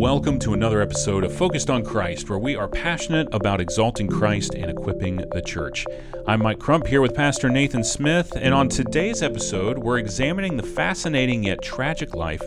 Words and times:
welcome 0.00 0.38
to 0.38 0.54
another 0.54 0.80
episode 0.80 1.24
of 1.24 1.36
Focused 1.36 1.68
on 1.68 1.84
Christ, 1.84 2.30
where 2.30 2.38
we 2.38 2.56
are 2.56 2.66
passionate 2.66 3.28
about 3.32 3.60
exalting 3.60 4.08
Christ 4.08 4.54
and 4.54 4.70
equipping 4.70 5.16
the 5.34 5.42
church. 5.42 5.84
I'm 6.26 6.42
Mike 6.42 6.58
Crump 6.58 6.86
here 6.86 7.02
with 7.02 7.14
Pastor 7.14 7.50
Nathan 7.50 7.84
Smith, 7.84 8.32
and 8.34 8.54
on 8.54 8.70
today's 8.70 9.22
episode, 9.22 9.76
we're 9.76 9.98
examining 9.98 10.56
the 10.56 10.62
fascinating 10.62 11.44
yet 11.44 11.60
tragic 11.60 12.14
life 12.14 12.42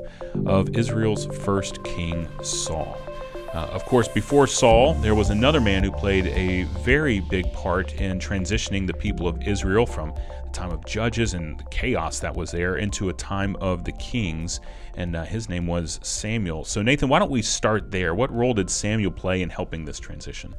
of 0.47 0.75
Israel's 0.75 1.27
first 1.27 1.83
king, 1.83 2.27
Saul. 2.41 3.02
Uh, 3.53 3.67
of 3.67 3.85
course, 3.85 4.07
before 4.07 4.47
Saul, 4.47 4.95
there 4.95 5.13
was 5.13 5.29
another 5.29 5.61
man 5.61 5.83
who 5.83 5.91
played 5.91 6.25
a 6.27 6.63
very 6.83 7.19
big 7.19 7.53
part 7.53 7.93
in 7.93 8.17
transitioning 8.17 8.87
the 8.87 8.95
people 8.95 9.27
of 9.27 9.47
Israel 9.47 9.85
from 9.85 10.11
the 10.43 10.49
time 10.51 10.71
of 10.71 10.83
judges 10.85 11.35
and 11.35 11.59
the 11.59 11.63
chaos 11.65 12.19
that 12.19 12.35
was 12.35 12.49
there 12.49 12.77
into 12.77 13.09
a 13.09 13.13
time 13.13 13.55
of 13.57 13.83
the 13.83 13.91
kings, 13.93 14.59
and 14.95 15.15
uh, 15.15 15.23
his 15.23 15.49
name 15.49 15.67
was 15.67 15.99
Samuel. 16.01 16.65
So, 16.65 16.81
Nathan, 16.81 17.09
why 17.09 17.19
don't 17.19 17.29
we 17.29 17.43
start 17.43 17.91
there? 17.91 18.15
What 18.15 18.33
role 18.33 18.55
did 18.55 18.71
Samuel 18.71 19.11
play 19.11 19.43
in 19.43 19.51
helping 19.51 19.85
this 19.85 19.99
transition? 19.99 20.55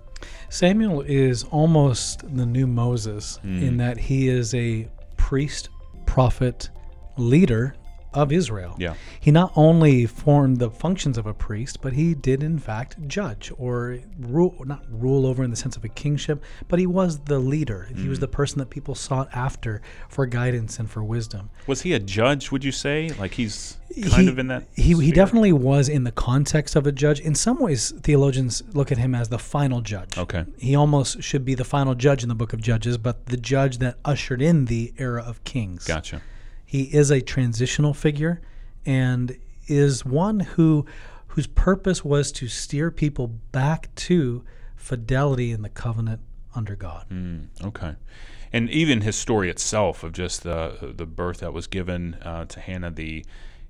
Samuel 0.48 1.00
is 1.00 1.42
almost 1.44 2.22
the 2.36 2.46
new 2.46 2.68
Moses 2.68 3.40
in 3.42 3.76
that 3.78 3.98
he 3.98 4.28
is 4.28 4.54
a 4.54 4.88
priest, 5.16 5.68
prophet, 6.06 6.70
leader 7.16 7.74
of 8.14 8.32
Israel. 8.32 8.76
Yeah. 8.78 8.94
He 9.20 9.30
not 9.30 9.52
only 9.56 10.06
formed 10.06 10.58
the 10.58 10.70
functions 10.70 11.18
of 11.18 11.26
a 11.26 11.34
priest, 11.34 11.80
but 11.82 11.92
he 11.92 12.14
did 12.14 12.42
in 12.42 12.58
fact 12.58 12.96
judge 13.06 13.52
or 13.58 13.98
rule, 14.18 14.54
not 14.64 14.84
rule 14.90 15.26
over 15.26 15.44
in 15.44 15.50
the 15.50 15.56
sense 15.56 15.76
of 15.76 15.84
a 15.84 15.88
kingship, 15.88 16.42
but 16.68 16.78
he 16.78 16.86
was 16.86 17.18
the 17.20 17.38
leader. 17.38 17.88
He 17.94 18.08
was 18.08 18.18
mm. 18.18 18.22
the 18.22 18.28
person 18.28 18.58
that 18.58 18.70
people 18.70 18.94
sought 18.94 19.28
after 19.32 19.82
for 20.08 20.26
guidance 20.26 20.78
and 20.78 20.90
for 20.90 21.02
wisdom. 21.02 21.50
Was 21.66 21.82
he 21.82 21.92
a 21.92 21.98
judge, 21.98 22.50
would 22.50 22.64
you 22.64 22.72
say? 22.72 23.10
Like 23.18 23.34
he's 23.34 23.76
kind 24.02 24.22
he, 24.22 24.28
of 24.28 24.38
in 24.38 24.48
that? 24.48 24.64
He, 24.74 24.94
he 24.94 25.12
definitely 25.12 25.52
was 25.52 25.88
in 25.88 26.04
the 26.04 26.12
context 26.12 26.76
of 26.76 26.86
a 26.86 26.92
judge. 26.92 27.20
In 27.20 27.34
some 27.34 27.58
ways, 27.58 27.92
theologians 28.02 28.62
look 28.72 28.90
at 28.90 28.98
him 28.98 29.14
as 29.14 29.28
the 29.28 29.38
final 29.38 29.80
judge. 29.80 30.16
Okay. 30.16 30.44
He 30.58 30.74
almost 30.74 31.22
should 31.22 31.44
be 31.44 31.54
the 31.54 31.64
final 31.64 31.94
judge 31.94 32.22
in 32.22 32.28
the 32.28 32.34
book 32.34 32.52
of 32.52 32.60
Judges, 32.60 32.98
but 32.98 33.26
the 33.26 33.36
judge 33.36 33.78
that 33.78 33.98
ushered 34.04 34.42
in 34.42 34.66
the 34.66 34.92
era 34.98 35.22
of 35.22 35.42
kings. 35.44 35.84
Gotcha. 35.84 36.22
He 36.74 36.92
is 36.92 37.12
a 37.12 37.20
transitional 37.20 37.94
figure 37.94 38.40
and 38.84 39.38
is 39.68 40.04
one 40.04 40.40
who 40.40 40.84
whose 41.28 41.46
purpose 41.46 42.04
was 42.04 42.32
to 42.32 42.48
steer 42.48 42.90
people 42.90 43.28
back 43.28 43.94
to 43.94 44.42
fidelity 44.74 45.52
in 45.52 45.62
the 45.62 45.68
covenant 45.68 46.20
under 46.52 46.74
God. 46.74 47.06
Mm, 47.10 47.46
okay. 47.62 47.94
And 48.52 48.68
even 48.70 49.02
his 49.02 49.14
story 49.14 49.50
itself 49.50 50.02
of 50.02 50.10
just 50.14 50.42
the 50.42 50.92
the 50.96 51.06
birth 51.06 51.38
that 51.38 51.52
was 51.52 51.68
given 51.68 52.14
uh, 52.14 52.46
to 52.46 52.58
Hannah, 52.58 52.90
the 52.90 53.24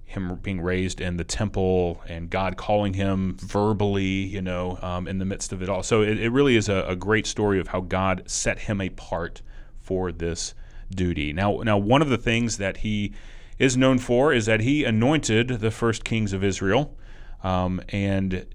him 0.06 0.36
being 0.36 0.62
raised 0.62 0.98
in 1.02 1.18
the 1.18 1.24
temple 1.24 2.02
and 2.08 2.30
God 2.30 2.56
calling 2.56 2.94
him 2.94 3.36
verbally, 3.38 4.24
you 4.24 4.40
know, 4.40 4.78
um, 4.80 5.06
in 5.06 5.18
the 5.18 5.26
midst 5.26 5.52
of 5.52 5.60
it 5.60 5.68
all. 5.68 5.82
So 5.82 6.00
it, 6.00 6.18
it 6.18 6.30
really 6.30 6.56
is 6.56 6.70
a, 6.70 6.86
a 6.88 6.96
great 6.96 7.26
story 7.26 7.60
of 7.60 7.68
how 7.68 7.82
God 7.82 8.22
set 8.24 8.60
him 8.60 8.80
apart 8.80 9.42
for 9.82 10.10
this 10.10 10.54
duty. 10.94 11.32
Now, 11.32 11.58
now 11.58 11.78
one 11.78 12.02
of 12.02 12.08
the 12.08 12.18
things 12.18 12.58
that 12.58 12.78
he 12.78 13.12
is 13.58 13.76
known 13.76 13.98
for 13.98 14.32
is 14.32 14.46
that 14.46 14.60
he 14.60 14.84
anointed 14.84 15.48
the 15.48 15.70
first 15.70 16.04
kings 16.04 16.32
of 16.32 16.42
Israel, 16.42 16.96
um, 17.42 17.80
and 17.90 18.46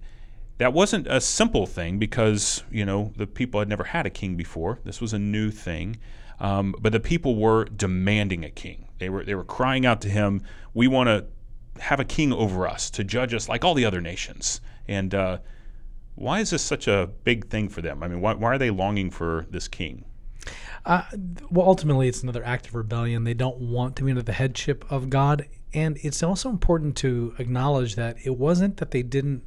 that 0.57 0.73
wasn't 0.73 1.07
a 1.07 1.21
simple 1.21 1.65
thing 1.65 1.97
because 1.99 2.63
you 2.69 2.85
know 2.85 3.13
the 3.15 3.25
people 3.25 3.59
had 3.59 3.69
never 3.69 3.85
had 3.85 4.05
a 4.05 4.09
king 4.09 4.35
before. 4.35 4.79
This 4.83 4.99
was 4.99 5.13
a 5.13 5.19
new 5.19 5.51
thing, 5.51 5.97
um, 6.39 6.75
but 6.79 6.91
the 6.91 6.99
people 6.99 7.35
were 7.35 7.65
demanding 7.65 8.43
a 8.43 8.49
king. 8.49 8.89
They 8.99 9.09
were 9.09 9.23
they 9.23 9.35
were 9.35 9.45
crying 9.45 9.85
out 9.85 10.01
to 10.01 10.09
him, 10.09 10.41
"We 10.73 10.87
want 10.87 11.07
to 11.07 11.25
have 11.81 11.99
a 11.99 12.05
king 12.05 12.33
over 12.33 12.67
us 12.67 12.89
to 12.91 13.03
judge 13.03 13.33
us 13.33 13.47
like 13.47 13.63
all 13.63 13.73
the 13.73 13.85
other 13.85 14.01
nations." 14.01 14.59
And 14.87 15.15
uh, 15.15 15.37
why 16.15 16.41
is 16.41 16.49
this 16.49 16.61
such 16.61 16.87
a 16.87 17.09
big 17.23 17.47
thing 17.47 17.69
for 17.69 17.81
them? 17.81 18.03
I 18.03 18.09
mean, 18.09 18.19
why, 18.19 18.33
why 18.33 18.49
are 18.49 18.57
they 18.57 18.71
longing 18.71 19.09
for 19.11 19.45
this 19.49 19.69
king? 19.69 20.03
Uh, 20.85 21.03
well, 21.49 21.67
ultimately, 21.67 22.07
it's 22.07 22.23
another 22.23 22.43
act 22.43 22.67
of 22.67 22.75
rebellion. 22.75 23.23
They 23.23 23.33
don't 23.33 23.57
want 23.57 23.95
to 23.97 24.03
be 24.03 24.11
under 24.11 24.23
the 24.23 24.33
headship 24.33 24.85
of 24.89 25.09
God. 25.09 25.47
And 25.73 25.97
it's 26.01 26.23
also 26.23 26.49
important 26.49 26.95
to 26.97 27.35
acknowledge 27.37 27.95
that 27.95 28.17
it 28.23 28.37
wasn't 28.37 28.77
that 28.77 28.91
they 28.91 29.03
didn't, 29.03 29.43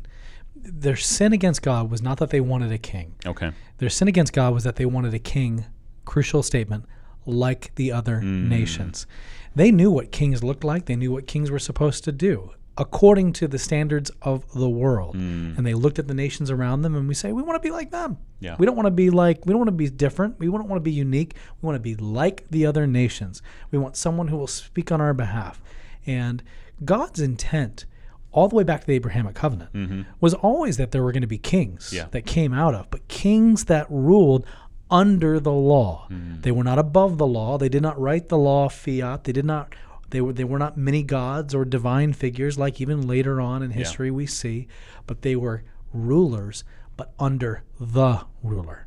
their 0.54 0.96
sin 0.96 1.32
against 1.32 1.62
God 1.62 1.90
was 1.90 2.02
not 2.02 2.18
that 2.18 2.30
they 2.30 2.40
wanted 2.40 2.70
a 2.70 2.78
king. 2.78 3.14
Okay. 3.26 3.52
Their 3.78 3.90
sin 3.90 4.08
against 4.08 4.32
God 4.32 4.54
was 4.54 4.64
that 4.64 4.76
they 4.76 4.86
wanted 4.86 5.14
a 5.14 5.18
king, 5.18 5.64
crucial 6.04 6.42
statement, 6.42 6.84
like 7.26 7.74
the 7.74 7.90
other 7.90 8.20
nations. 8.20 9.06
They 9.54 9.70
knew 9.70 9.90
what 9.90 10.12
kings 10.12 10.44
looked 10.44 10.64
like, 10.64 10.86
they 10.86 10.96
knew 10.96 11.12
what 11.12 11.26
kings 11.26 11.50
were 11.50 11.58
supposed 11.58 12.04
to 12.04 12.12
do 12.12 12.52
according 12.78 13.34
to 13.34 13.46
the 13.46 13.58
standards 13.58 14.10
of 14.22 14.50
the 14.54 14.68
world. 14.68 15.14
Hmm. 15.14 15.54
And 15.56 15.66
they 15.66 15.74
looked 15.74 15.98
at 15.98 16.08
the 16.08 16.14
nations 16.14 16.50
around 16.50 16.82
them 16.82 16.94
and 16.94 17.06
we 17.06 17.14
say, 17.14 17.32
we 17.32 17.42
want 17.42 17.62
to 17.62 17.66
be 17.66 17.70
like 17.70 17.90
them. 17.90 18.16
Yeah. 18.40 18.56
We 18.58 18.64
don't 18.64 18.76
want 18.76 18.86
to 18.86 18.92
be 18.92 19.10
like, 19.10 19.44
we 19.44 19.52
don't 19.52 19.60
want 19.60 19.68
to 19.68 19.72
be 19.72 19.90
different. 19.90 20.38
We 20.38 20.46
don't 20.46 20.68
want 20.68 20.80
to 20.80 20.80
be 20.80 20.92
unique. 20.92 21.34
We 21.60 21.66
want 21.66 21.76
to 21.76 21.80
be 21.80 21.96
like 21.96 22.46
the 22.50 22.64
other 22.64 22.86
nations. 22.86 23.42
We 23.70 23.78
want 23.78 23.96
someone 23.96 24.28
who 24.28 24.38
will 24.38 24.46
speak 24.46 24.90
on 24.90 25.00
our 25.00 25.12
behalf. 25.12 25.60
And 26.06 26.42
God's 26.84 27.20
intent 27.20 27.84
all 28.32 28.48
the 28.48 28.56
way 28.56 28.64
back 28.64 28.80
to 28.80 28.86
the 28.86 28.94
Abrahamic 28.94 29.34
covenant 29.34 29.72
mm-hmm. 29.74 30.02
was 30.20 30.32
always 30.32 30.78
that 30.78 30.90
there 30.90 31.02
were 31.02 31.12
going 31.12 31.20
to 31.20 31.26
be 31.26 31.38
kings 31.38 31.92
Yeah. 31.92 32.06
that 32.12 32.24
came 32.24 32.54
out 32.54 32.74
of, 32.74 32.90
but 32.90 33.06
kings 33.08 33.66
that 33.66 33.86
ruled 33.90 34.46
under 34.90 35.38
the 35.38 35.52
law. 35.52 36.06
Hmm. 36.08 36.40
They 36.40 36.50
were 36.52 36.64
not 36.64 36.78
above 36.78 37.18
the 37.18 37.26
law. 37.26 37.58
They 37.58 37.68
did 37.68 37.82
not 37.82 38.00
write 38.00 38.28
the 38.28 38.38
law 38.38 38.68
fiat. 38.68 39.24
They 39.24 39.32
did 39.32 39.44
not 39.44 39.74
they 40.12 40.20
were 40.20 40.32
they 40.32 40.44
were 40.44 40.58
not 40.58 40.76
many 40.76 41.02
gods 41.02 41.54
or 41.54 41.64
divine 41.64 42.12
figures 42.12 42.58
like 42.58 42.80
even 42.80 43.06
later 43.06 43.40
on 43.40 43.62
in 43.62 43.70
history 43.72 44.10
we 44.10 44.26
see, 44.26 44.68
but 45.06 45.22
they 45.22 45.34
were 45.34 45.64
rulers 45.92 46.64
but 46.96 47.12
under 47.18 47.64
the 47.80 48.24
ruler. 48.42 48.86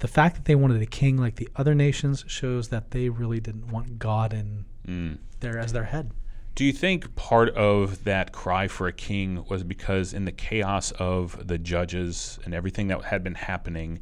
The 0.00 0.08
fact 0.08 0.36
that 0.36 0.44
they 0.44 0.54
wanted 0.54 0.82
a 0.82 0.86
king 0.86 1.16
like 1.16 1.36
the 1.36 1.48
other 1.56 1.74
nations 1.74 2.24
shows 2.28 2.68
that 2.68 2.90
they 2.90 3.08
really 3.08 3.40
didn't 3.40 3.68
want 3.68 3.98
God 3.98 4.32
in 4.34 4.64
mm. 4.86 5.18
there 5.40 5.58
as 5.58 5.72
their 5.72 5.84
head. 5.84 6.12
Do 6.54 6.64
you 6.64 6.72
think 6.72 7.14
part 7.14 7.50
of 7.50 8.02
that 8.04 8.32
cry 8.32 8.66
for 8.66 8.88
a 8.88 8.92
king 8.92 9.44
was 9.48 9.62
because 9.62 10.12
in 10.12 10.24
the 10.24 10.32
chaos 10.32 10.90
of 10.98 11.46
the 11.46 11.58
judges 11.58 12.38
and 12.44 12.52
everything 12.52 12.88
that 12.88 13.04
had 13.04 13.22
been 13.22 13.36
happening, 13.36 14.00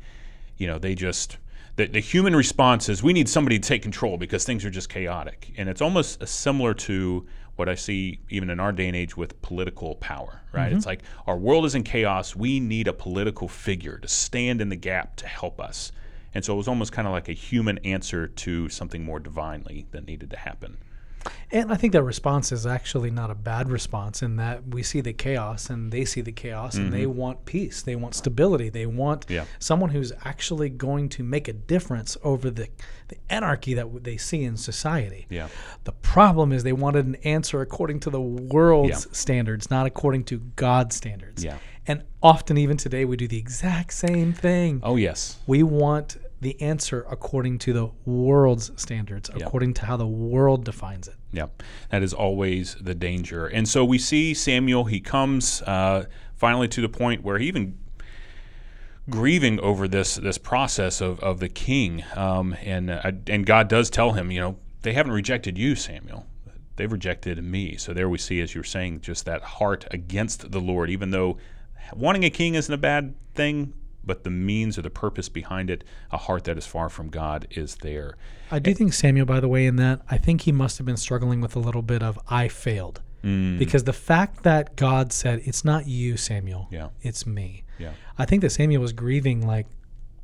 you 0.56 0.66
know, 0.66 0.78
they 0.78 0.94
just 0.94 1.36
the, 1.76 1.86
the 1.86 2.00
human 2.00 2.34
response 2.34 2.88
is 2.88 3.02
we 3.02 3.12
need 3.12 3.28
somebody 3.28 3.58
to 3.58 3.68
take 3.68 3.82
control 3.82 4.16
because 4.16 4.44
things 4.44 4.64
are 4.64 4.70
just 4.70 4.88
chaotic. 4.88 5.52
And 5.56 5.68
it's 5.68 5.82
almost 5.82 6.26
similar 6.26 6.74
to 6.74 7.26
what 7.56 7.68
I 7.68 7.74
see 7.74 8.20
even 8.28 8.50
in 8.50 8.60
our 8.60 8.72
day 8.72 8.86
and 8.86 8.96
age 8.96 9.16
with 9.16 9.40
political 9.42 9.94
power, 9.96 10.42
right? 10.52 10.68
Mm-hmm. 10.68 10.76
It's 10.76 10.86
like 10.86 11.02
our 11.26 11.36
world 11.36 11.64
is 11.64 11.74
in 11.74 11.82
chaos. 11.82 12.34
We 12.34 12.60
need 12.60 12.88
a 12.88 12.92
political 12.92 13.48
figure 13.48 13.98
to 13.98 14.08
stand 14.08 14.60
in 14.60 14.68
the 14.68 14.76
gap 14.76 15.16
to 15.16 15.26
help 15.26 15.60
us. 15.60 15.92
And 16.34 16.44
so 16.44 16.54
it 16.54 16.56
was 16.56 16.68
almost 16.68 16.92
kind 16.92 17.08
of 17.08 17.12
like 17.12 17.28
a 17.28 17.34
human 17.34 17.78
answer 17.78 18.26
to 18.26 18.68
something 18.68 19.02
more 19.04 19.20
divinely 19.20 19.86
that 19.92 20.06
needed 20.06 20.30
to 20.30 20.36
happen. 20.36 20.76
And 21.52 21.72
I 21.72 21.76
think 21.76 21.92
that 21.92 22.02
response 22.02 22.50
is 22.50 22.66
actually 22.66 23.10
not 23.10 23.30
a 23.30 23.34
bad 23.34 23.70
response 23.70 24.20
in 24.22 24.36
that 24.36 24.66
we 24.68 24.82
see 24.82 25.00
the 25.00 25.12
chaos 25.12 25.70
and 25.70 25.92
they 25.92 26.04
see 26.04 26.20
the 26.20 26.32
chaos 26.32 26.74
and 26.74 26.92
they 26.92 27.06
want 27.06 27.44
peace. 27.44 27.82
They 27.82 27.94
want 27.94 28.14
stability. 28.16 28.68
They 28.68 28.86
want 28.86 29.26
Mm-hmm. 29.26 29.32
Yeah. 29.34 29.44
someone 29.60 29.90
who's 29.90 30.12
actually 30.24 30.68
going 30.68 31.08
to 31.10 31.22
make 31.22 31.46
a 31.48 31.52
difference 31.52 32.16
over 32.24 32.50
the, 32.50 32.68
the 33.08 33.16
anarchy 33.30 33.74
that 33.74 34.02
they 34.04 34.16
see 34.16 34.42
in 34.42 34.56
society. 34.56 35.26
Yeah. 35.30 35.48
The 35.84 35.92
problem 35.92 36.52
is 36.52 36.64
they 36.64 36.72
wanted 36.72 37.06
an 37.06 37.14
answer 37.16 37.60
according 37.60 38.00
to 38.00 38.10
the 38.10 38.20
world's 38.20 39.06
Yeah. 39.06 39.12
standards, 39.12 39.70
not 39.70 39.86
according 39.86 40.24
to 40.24 40.38
God's 40.56 40.96
standards. 40.96 41.44
Yeah. 41.44 41.58
And 41.86 42.02
often, 42.20 42.58
even 42.58 42.76
today, 42.76 43.04
we 43.04 43.16
do 43.16 43.28
the 43.28 43.38
exact 43.38 43.92
same 43.92 44.32
thing. 44.32 44.80
Oh, 44.82 44.96
yes. 44.96 45.38
We 45.46 45.62
want 45.62 46.16
the 46.40 46.60
answer 46.60 47.06
according 47.08 47.58
to 47.60 47.72
the 47.72 47.88
world's 48.04 48.72
standards, 48.74 49.30
according 49.32 49.74
to 49.74 49.86
how 49.86 49.96
the 49.96 50.06
world 50.06 50.64
defines 50.64 51.06
it. 51.06 51.14
Yeah, 51.36 51.46
that 51.90 52.02
is 52.02 52.12
always 52.12 52.76
the 52.80 52.94
danger. 52.94 53.46
And 53.46 53.68
so 53.68 53.84
we 53.84 53.98
see 53.98 54.34
Samuel, 54.34 54.84
he 54.84 55.00
comes 55.00 55.62
uh, 55.62 56.06
finally 56.34 56.68
to 56.68 56.80
the 56.80 56.88
point 56.88 57.22
where 57.22 57.38
he 57.38 57.46
even 57.46 57.78
grieving 59.08 59.60
over 59.60 59.86
this 59.86 60.16
this 60.16 60.38
process 60.38 61.00
of, 61.00 61.20
of 61.20 61.38
the 61.38 61.48
king. 61.48 62.04
Um, 62.14 62.56
and, 62.62 62.90
uh, 62.90 63.12
and 63.26 63.46
God 63.46 63.68
does 63.68 63.90
tell 63.90 64.12
him, 64.12 64.30
you 64.30 64.40
know, 64.40 64.56
they 64.82 64.92
haven't 64.92 65.12
rejected 65.12 65.58
you, 65.58 65.74
Samuel. 65.74 66.26
They've 66.76 66.90
rejected 66.90 67.42
me. 67.42 67.76
So 67.76 67.92
there 67.92 68.08
we 68.08 68.18
see, 68.18 68.40
as 68.40 68.54
you're 68.54 68.64
saying, 68.64 69.00
just 69.00 69.24
that 69.24 69.42
heart 69.42 69.86
against 69.90 70.50
the 70.52 70.60
Lord, 70.60 70.90
even 70.90 71.10
though 71.10 71.38
wanting 71.94 72.24
a 72.24 72.30
king 72.30 72.54
isn't 72.54 72.72
a 72.72 72.78
bad 72.78 73.14
thing, 73.34 73.72
but 74.06 74.24
the 74.24 74.30
means 74.30 74.78
or 74.78 74.82
the 74.82 74.90
purpose 74.90 75.28
behind 75.28 75.68
it, 75.68 75.84
a 76.10 76.16
heart 76.16 76.44
that 76.44 76.56
is 76.56 76.64
far 76.66 76.88
from 76.88 77.08
God, 77.08 77.46
is 77.50 77.76
there. 77.76 78.16
I 78.50 78.58
do 78.60 78.72
think 78.72 78.92
Samuel, 78.92 79.26
by 79.26 79.40
the 79.40 79.48
way, 79.48 79.66
in 79.66 79.76
that, 79.76 80.00
I 80.08 80.16
think 80.18 80.42
he 80.42 80.52
must 80.52 80.78
have 80.78 80.86
been 80.86 80.96
struggling 80.96 81.40
with 81.40 81.56
a 81.56 81.58
little 81.58 81.82
bit 81.82 82.02
of 82.02 82.18
I 82.28 82.48
failed. 82.48 83.02
Mm. 83.24 83.58
Because 83.58 83.84
the 83.84 83.92
fact 83.92 84.44
that 84.44 84.76
God 84.76 85.12
said, 85.12 85.40
It's 85.44 85.64
not 85.64 85.88
you, 85.88 86.16
Samuel, 86.16 86.68
Yeah. 86.70 86.88
it's 87.02 87.26
me. 87.26 87.64
Yeah. 87.78 87.90
I 88.16 88.24
think 88.24 88.42
that 88.42 88.50
Samuel 88.50 88.80
was 88.80 88.92
grieving 88.92 89.44
like, 89.46 89.66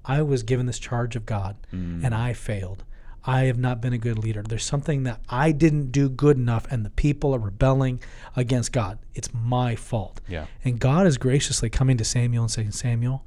I 0.05 0.23
was 0.23 0.43
given 0.45 0.67
this 0.67 0.79
charge 0.79 1.17
of 1.17 1.27
God 1.27 1.57
Mm. 1.73 2.05
and 2.05 2.15
I 2.15 2.33
failed. 2.33 2.85
I 3.25 3.43
have 3.45 3.59
not 3.59 3.81
been 3.81 3.93
a 3.93 3.99
good 3.99 4.19
leader. 4.19 4.43
There's 4.43 4.65
something 4.65 5.05
that 5.05 5.21
I 5.29 5.53
didn't 5.53 5.93
do 5.93 6.09
good 6.09 6.37
enough, 6.37 6.67
and 6.73 6.85
the 6.85 6.91
people 6.91 7.33
are 7.35 7.39
rebelling 7.39 8.01
against 8.35 8.73
God. 8.73 8.99
It's 9.15 9.33
my 9.33 9.77
fault. 9.77 10.21
Yeah. 10.29 10.47
And 10.65 10.81
God 10.81 11.07
is 11.07 11.19
graciously 11.19 11.71
coming 11.71 11.97
to 11.99 12.05
Samuel 12.05 12.43
and 12.45 12.51
saying, 12.51 12.73
Samuel, 12.73 13.25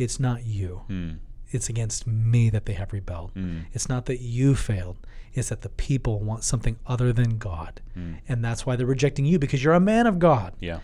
it's 0.00 0.18
not 0.18 0.44
you. 0.46 0.82
Hmm. 0.88 1.10
It's 1.52 1.68
against 1.68 2.06
me 2.06 2.48
that 2.50 2.66
they 2.66 2.74
have 2.74 2.92
rebelled. 2.92 3.32
It's 3.72 3.88
not 3.88 4.06
that 4.06 4.20
you 4.20 4.54
failed. 4.54 4.96
It's 5.32 5.48
that 5.48 5.62
the 5.62 5.68
people 5.68 6.20
want 6.20 6.44
something 6.44 6.78
other 6.86 7.12
than 7.12 7.38
God. 7.38 7.80
And 8.28 8.44
that's 8.44 8.64
why 8.64 8.76
they're 8.76 8.86
rejecting 8.86 9.26
you 9.26 9.38
because 9.38 9.62
you're 9.64 9.74
a 9.74 9.80
man 9.80 10.06
of 10.06 10.18
God. 10.20 10.54
Yeah. 10.60 10.78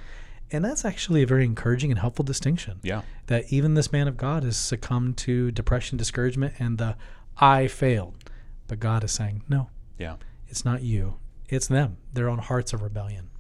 And 0.51 0.65
that's 0.65 0.85
actually 0.85 1.23
a 1.23 1.27
very 1.27 1.45
encouraging 1.45 1.91
and 1.93 2.01
helpful 2.01 2.25
distinction. 2.25 2.81
Yeah. 2.83 3.03
That 3.29 3.53
even 3.53 3.75
this 3.75 3.91
man 3.93 4.07
of 4.09 4.17
God 4.17 4.43
has 4.43 4.57
succumbed 4.57 5.17
to 5.19 5.51
depression, 5.53 5.97
discouragement, 5.99 6.55
and 6.59 6.79
the 6.79 6.97
I 7.39 7.69
failed. 7.69 8.31
But 8.67 8.81
God 8.81 9.05
is 9.05 9.13
saying, 9.13 9.43
no, 9.49 9.71
Yeah. 9.99 10.17
it's 10.49 10.65
not 10.65 10.83
you. 10.83 11.15
It's 11.49 11.69
them, 11.69 11.97
their 12.13 12.29
own 12.29 12.39
hearts 12.39 12.73
of 12.73 12.83
rebellion. 12.83 13.31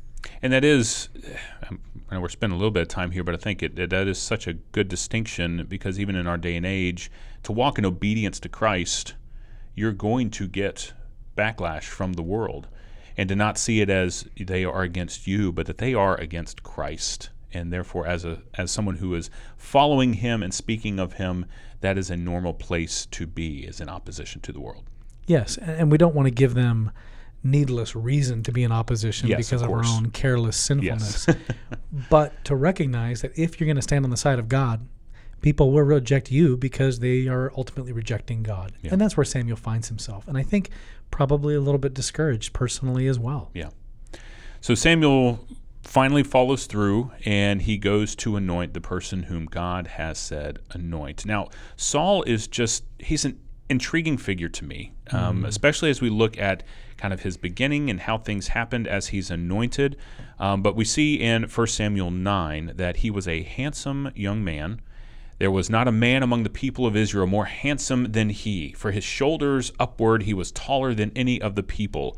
And 0.43 0.53
that 0.53 0.65
is, 0.65 1.09
I 1.71 2.15
know 2.15 2.21
we're 2.21 2.29
spending 2.29 2.55
a 2.55 2.59
little 2.59 2.71
bit 2.71 2.83
of 2.83 2.89
time 2.89 3.11
here, 3.11 3.25
but 3.25 3.35
I 3.35 3.39
think 3.39 3.63
it, 3.63 3.79
it, 3.79 3.91
that 3.91 4.07
is 4.07 4.19
such 4.19 4.47
a 4.47 4.55
good 4.55 4.89
distinction 4.89 5.67
because 5.69 5.99
even 5.99 6.17
in 6.17 6.27
our 6.27 6.37
day 6.37 6.57
and 6.57 6.67
age, 6.67 7.11
to 7.45 7.53
walk 7.53 7.79
in 7.79 7.85
obedience 7.85 8.39
to 8.41 8.49
Christ, 8.49 9.15
you're 9.75 9.93
going 9.93 10.31
to 10.31 10.47
get 10.47 10.93
backlash 11.37 11.85
from 11.85 12.15
the 12.15 12.23
world. 12.23 12.69
And 13.17 13.29
to 13.31 13.37
not 13.37 13.57
see 13.57 13.81
it 13.81 13.89
as 13.89 14.29
they 14.39 14.65
are 14.65 14.83
against 14.83 15.27
you, 15.27 15.51
but 15.51 15.67
that 15.67 15.79
they 15.79 15.95
are 15.95 16.17
against 16.17 16.63
Christ. 16.63 17.31
And 17.51 17.73
therefore, 17.73 18.07
as 18.07 18.27
a 18.27 18.43
as 18.55 18.71
someone 18.71 18.97
who 18.97 19.15
is 19.15 19.31
following 19.57 20.15
Him 20.15 20.43
and 20.43 20.53
speaking 20.53 20.99
of 20.99 21.15
Him, 21.15 21.47
that 21.81 21.97
is 21.97 22.11
a 22.11 22.17
normal 22.17 22.53
place 22.53 23.07
to 23.07 23.27
be, 23.27 23.61
is 23.61 23.81
in 23.81 23.89
opposition 23.89 24.43
to 24.43 24.53
the 24.53 24.61
world. 24.61 24.85
Yes, 25.27 25.57
and 25.57 25.91
we 25.91 25.97
don't 25.97 26.15
want 26.15 26.27
to 26.27 26.31
give 26.31 26.53
them 26.53 26.91
needless 27.43 27.95
reason 27.95 28.43
to 28.43 28.53
be 28.53 28.65
in 28.65 28.73
opposition 28.73 29.29
Yes, 29.29 29.39
because 29.39 29.63
of 29.63 29.69
of, 29.69 29.75
our 29.75 29.85
own 29.85 30.11
careless 30.11 30.57
sinfulness. 30.57 31.27
but 32.11 32.45
to 32.45 32.57
recognize 32.57 33.23
that 33.23 33.39
if 33.39 33.61
you're 33.61 33.67
going 33.67 33.77
to 33.77 33.83
stand 33.83 34.05
on 34.05 34.11
the 34.11 34.17
side 34.17 34.39
of 34.39 34.49
God, 34.49 34.87
people 35.43 35.71
will 35.71 35.83
reject 35.83 36.31
you 36.31 36.57
because 36.57 36.99
they 36.99 37.29
are 37.29 37.53
ultimately 37.57 37.93
rejecting 37.93 38.43
God. 38.43 38.73
Yeah. 38.83 38.93
And 38.93 39.01
that's 39.01 39.17
where 39.17 39.25
Samuel 39.25 39.57
finds 39.57 39.89
himself. 39.89 40.27
And 40.27 40.37
I 40.37 40.43
think 40.43 40.71
probably 41.11 41.55
a 41.55 41.61
little 41.61 41.79
bit 41.79 41.95
discouraged 41.95 42.53
personally 42.53 43.07
as 43.07 43.19
well. 43.19 43.51
Yeah. 43.55 43.71
So 44.61 44.75
Samuel 44.75 45.47
finally 45.83 46.25
follows 46.25 46.67
through 46.67 47.13
and 47.25 47.63
he 47.63 47.79
goes 47.79 48.17
to 48.17 48.37
anoint 48.37 48.75
the 48.75 48.81
person 48.81 49.25
whom 49.25 49.47
God 49.47 49.87
has 49.87 50.19
said 50.19 50.59
anoint. 50.73 51.25
Now, 51.25 51.49
Saul 51.77 52.23
is 52.25 52.49
just, 52.49 52.85
he's 52.99 53.25
an 53.25 53.39
intriguing 53.71 54.19
figure 54.19 54.49
to 54.49 54.65
me, 54.65 54.93
um, 55.13 55.45
especially 55.45 55.91
as 55.91 56.01
we 56.01 56.11
look 56.11 56.39
at 56.39 56.65
kind 56.97 57.13
of 57.13 57.21
his 57.21 57.37
beginning 57.37 57.91
and 57.91 58.01
how 58.01 58.19
things 58.19 58.49
happened 58.49 58.87
as 58.89 59.09
he's 59.09 59.31
anointed. 59.31 59.97
Um, 60.39 60.63
but 60.63 60.77
we 60.77 60.85
see 60.85 61.15
in 61.15 61.45
1 61.45 61.67
Samuel 61.67 62.11
9 62.11 62.73
that 62.77 62.99
he 62.99 63.11
was 63.11 63.29
a 63.29 63.43
handsome 63.43 64.11
young 64.15 64.43
man. 64.43 64.81
There 65.39 65.51
was 65.51 65.69
not 65.69 65.87
a 65.87 65.93
man 65.93 66.23
among 66.23 66.45
the 66.45 66.51
people 66.51 66.87
of 66.87 66.97
Israel 66.97 67.27
more 67.27 67.45
handsome 67.45 68.13
than 68.13 68.31
he. 68.31 68.73
For 68.73 68.91
his 68.91 69.05
shoulders 69.05 69.73
upward, 69.79 70.23
he 70.23 70.33
was 70.33 70.51
taller 70.51 70.95
than 70.95 71.13
any 71.15 71.41
of 71.41 71.55
the 71.55 71.63
people. 71.63 72.17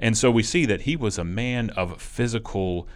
And 0.00 0.16
so 0.16 0.30
we 0.30 0.42
see 0.42 0.66
that 0.66 0.82
he 0.82 0.96
was 0.96 1.18
a 1.18 1.24
man 1.24 1.70
of 1.70 2.00
physical 2.00 2.88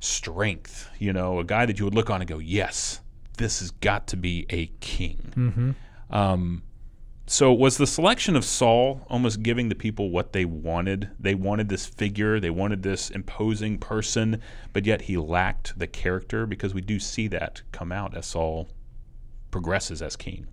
strength, 0.00 0.90
you 0.98 1.12
know, 1.12 1.38
a 1.38 1.44
guy 1.44 1.66
that 1.66 1.78
you 1.78 1.84
would 1.84 1.94
look 1.94 2.10
on 2.10 2.20
and 2.20 2.28
go, 2.28 2.38
yes, 2.38 3.00
this 3.38 3.60
has 3.60 3.70
got 3.70 4.06
to 4.08 4.16
be 4.16 4.46
a 4.50 4.66
king. 4.80 5.32
Mm-hmm. 5.36 6.14
Um, 6.14 6.62
so 7.30 7.52
was 7.52 7.76
the 7.76 7.86
selection 7.86 8.34
of 8.34 8.44
Saul 8.44 9.06
almost 9.08 9.44
giving 9.44 9.68
the 9.68 9.76
people 9.76 10.10
what 10.10 10.32
they 10.32 10.44
wanted? 10.44 11.10
They 11.20 11.36
wanted 11.36 11.68
this 11.68 11.86
figure, 11.86 12.40
they 12.40 12.50
wanted 12.50 12.82
this 12.82 13.08
imposing 13.08 13.78
person, 13.78 14.42
but 14.72 14.84
yet 14.84 15.02
he 15.02 15.16
lacked 15.16 15.78
the 15.78 15.86
character 15.86 16.44
because 16.44 16.74
we 16.74 16.80
do 16.80 16.98
see 16.98 17.28
that 17.28 17.62
come 17.70 17.92
out 17.92 18.16
as 18.16 18.26
Saul 18.26 18.68
progresses 19.52 20.02
as 20.02 20.16
king. 20.16 20.48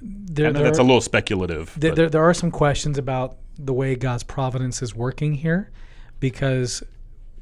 There, 0.00 0.48
I 0.48 0.50
know 0.50 0.64
that's 0.64 0.80
are- 0.80 0.82
a 0.82 0.84
little 0.84 1.00
speculative. 1.00 1.72
There, 1.76 1.94
there, 1.94 2.10
there 2.10 2.24
are 2.24 2.34
some 2.34 2.50
questions 2.50 2.98
about 2.98 3.36
the 3.56 3.72
way 3.72 3.94
God's 3.94 4.24
providence 4.24 4.82
is 4.82 4.96
working 4.96 5.34
here 5.34 5.70
because 6.18 6.82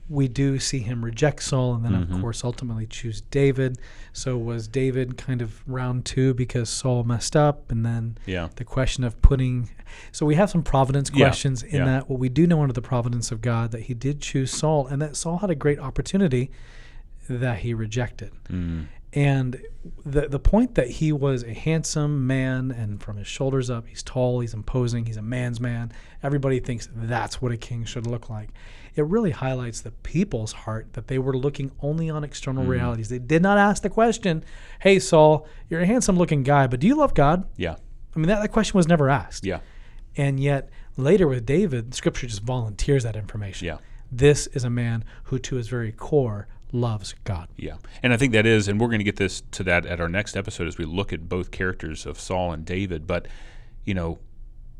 we 0.09 0.29
do 0.29 0.59
see 0.59 0.81
him 0.81 1.05
reject 1.05 1.43
Saul 1.43 1.75
and 1.75 1.85
then, 1.85 1.93
Mm-hmm. 1.93 2.15
of 2.15 2.21
course, 2.21 2.45
ultimately 2.45 2.87
choose 2.87 3.21
David. 3.31 3.79
So, 4.13 4.37
was 4.37 4.69
David 4.69 5.17
kind 5.17 5.41
of 5.41 5.63
round 5.67 6.05
two 6.05 6.35
because 6.35 6.69
Saul 6.69 7.05
messed 7.05 7.35
up? 7.37 7.71
And 7.71 7.85
then 7.87 8.19
Yeah. 8.27 8.49
the 8.57 8.65
question 8.65 9.05
of 9.05 9.21
putting. 9.23 9.71
So, 10.11 10.27
we 10.27 10.35
have 10.35 10.51
some 10.51 10.63
providence 10.63 11.11
Yeah, 11.15 11.27
questions 11.27 11.63
in 11.63 11.77
yeah. 11.81 11.85
that 11.87 12.11
what 12.11 12.19
we 12.19 12.29
do 12.29 12.47
know 12.47 12.61
under 12.63 12.73
the 12.75 12.83
providence 12.83 13.31
of 13.33 13.41
God 13.41 13.71
that 13.73 13.83
he 13.83 13.95
did 13.95 14.21
choose 14.21 14.51
Saul 14.51 14.87
and 14.87 15.01
that 15.01 15.17
Saul 15.17 15.39
had 15.39 15.51
a 15.51 15.55
great 15.55 15.79
opportunity 15.79 16.51
that 17.39 17.59
he 17.61 17.75
rejected. 17.75 18.33
Mm, 18.49 18.87
And 19.15 19.61
the 20.05 20.29
the 20.29 20.39
point 20.39 20.75
that 20.77 20.89
he 20.89 21.13
was 21.13 21.43
a 21.43 21.53
handsome 21.53 22.27
man 22.27 22.71
and 22.71 23.03
from 23.03 23.17
his 23.17 23.27
shoulders 23.27 23.69
up, 23.71 23.87
he's 23.87 24.03
tall, 24.03 24.41
he's 24.41 24.55
imposing, 24.55 25.07
he's 25.07 25.17
a 25.19 25.23
man's 25.23 25.61
man. 25.61 25.93
Everybody 26.23 26.61
thinks 26.61 26.89
that's 26.95 27.43
what 27.43 27.53
a 27.53 27.57
king 27.57 27.85
should 27.85 28.07
look 28.07 28.31
like. 28.31 28.51
It 28.95 29.07
really 29.07 29.31
highlights 29.31 29.81
the 29.81 29.91
people's 29.91 30.53
heart 30.53 30.93
that 30.93 31.09
they 31.09 31.19
were 31.19 31.37
looking 31.37 31.73
only 31.81 32.11
on 32.11 32.25
external 32.25 32.65
realities. 32.65 33.09
They 33.09 33.19
did 33.19 33.43
not 33.43 33.59
ask 33.59 33.83
the 33.83 33.91
question, 33.91 34.45
"Hey 34.81 34.99
Saul, 34.99 35.47
you're 35.69 35.81
a 35.81 35.87
handsome 35.87 36.17
looking 36.17 36.43
guy, 36.43 36.67
but 36.67 36.81
do 36.81 36.87
you 36.87 36.95
love 36.97 37.15
God?" 37.15 37.47
yeah. 37.57 37.77
I 38.15 38.19
mean, 38.19 38.29
that, 38.29 38.43
that 38.43 38.49
question 38.53 38.77
was 38.77 38.87
never 38.87 39.09
asked. 39.09 39.47
Yeah. 39.47 39.61
And 40.17 40.39
yet 40.39 40.69
later 40.99 41.27
with 41.27 41.47
David, 41.47 41.95
Scripture 41.95 42.27
just 42.27 42.43
volunteers 42.43 43.03
that 43.05 43.17
information. 43.17 43.67
Yeah. 43.67 43.79
This 44.11 44.47
is 44.49 44.65
a 44.65 44.71
man 44.71 45.05
who, 45.25 45.39
to 45.39 45.57
his 45.57 45.69
very 45.69 45.93
core, 45.93 46.47
loves 46.73 47.15
God. 47.25 47.49
Yeah, 47.57 47.77
and 48.03 48.13
I 48.13 48.17
think 48.17 48.33
that 48.33 48.47
is, 48.47 48.67
and 48.69 48.81
we're 48.81 48.89
going 48.89 48.99
to 48.99 49.05
get 49.05 49.17
this 49.17 49.43
to 49.53 49.63
that 49.65 49.87
at 49.87 50.01
our 50.01 50.09
next 50.09 50.37
episode 50.37 50.67
as 50.67 50.79
we 50.79 50.85
look 50.85 51.13
at 51.13 51.29
both 51.29 51.51
characters 51.51 52.07
of 52.07 52.19
Saul 52.19 52.53
and 52.53 52.65
David. 52.65 53.07
But 53.07 53.29
you 53.85 53.95
know, 53.95 54.19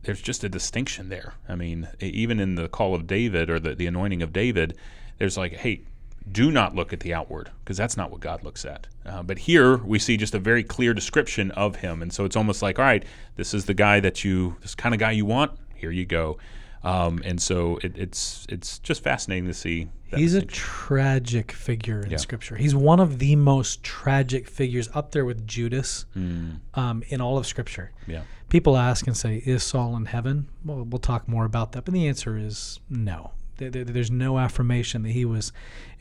there's 0.03 0.23
just 0.23 0.45
a 0.45 0.49
distinction 0.49 1.09
there. 1.09 1.35
I 1.49 1.55
mean, 1.55 1.89
even 2.01 2.41
in 2.41 2.55
the 2.57 2.69
call 2.69 2.95
of 2.95 3.07
David 3.07 3.51
or 3.51 3.61
the, 3.61 3.75
the 3.75 3.87
anointing 3.87 4.23
of 4.23 4.33
David, 4.33 4.77
there's 5.19 5.37
like, 5.37 5.53
hey, 5.53 5.83
do 6.31 6.51
not 6.51 6.75
look 6.75 6.93
at 6.93 7.01
the 7.01 7.13
outward 7.13 7.51
because 7.61 7.77
that's 7.77 7.97
not 7.97 8.11
what 8.11 8.21
God 8.21 8.45
looks 8.45 8.65
at. 8.65 8.87
Uh, 9.05 9.23
but 9.23 9.39
here 9.39 9.79
we 9.79 9.99
see 9.99 10.17
just 10.17 10.35
a 10.35 10.39
very 10.39 10.63
clear 10.63 10.95
description 10.95 11.51
of 11.53 11.77
him, 11.77 12.03
and 12.03 12.13
so 12.13 12.25
it's 12.25 12.37
almost 12.37 12.63
like, 12.63 12.79
all 12.79 12.85
right, 12.85 13.05
this 13.37 13.55
is 13.55 13.65
the 13.65 13.75
guy 13.75 14.01
that 14.01 14.25
you, 14.25 14.57
this 14.61 14.75
kind 14.75 14.95
of 14.95 14.99
guy 14.99 15.11
you 15.11 15.25
want. 15.25 15.53
Here 15.75 15.91
you 15.91 16.07
go. 16.07 16.39
Um, 16.85 17.23
and 17.25 17.41
so 17.41 17.79
it, 17.83 17.97
it's 17.97 18.47
it's 18.49 18.79
just 18.81 19.03
fascinating 19.03 19.47
to 19.47 19.55
see. 19.55 19.89
He's 20.19 20.35
a 20.35 20.43
tragic 20.43 21.53
figure 21.53 22.01
in 22.03 22.11
Yeah. 22.11 22.17
Scripture. 22.19 22.57
He's 22.57 22.75
one 22.75 23.01
of 23.01 23.19
the 23.19 23.37
most 23.37 23.83
tragic 23.83 24.49
figures 24.49 24.89
up 24.95 25.13
there 25.13 25.25
with 25.25 25.47
Judas 25.47 26.07
Mm, 26.17 26.59
um, 26.75 27.03
in 27.09 27.21
all 27.21 27.39
of 27.39 27.47
Scripture. 27.47 27.93
yeah. 28.07 28.23
People 28.49 28.77
ask 28.77 29.07
and 29.07 29.17
say, 29.17 29.43
"Is 29.47 29.63
Saul 29.63 29.97
in 29.97 30.05
heaven?" 30.07 30.47
Well, 30.65 30.85
we'll 30.85 30.99
talk 30.99 31.27
more 31.29 31.45
about 31.47 31.73
that, 31.73 31.85
but 31.87 31.95
the 31.95 32.07
answer 32.07 32.37
is 32.37 32.81
no. 32.91 33.33
There- 33.59 33.71
there- 33.71 33.85
There's 33.85 34.11
no 34.11 34.39
affirmation 34.39 35.03
that 35.03 35.11
he 35.13 35.25
was 35.25 35.53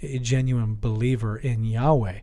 a 0.01 0.17
genuine 0.19 0.75
believer 0.79 1.37
in 1.37 1.63
Yahweh. 1.63 2.19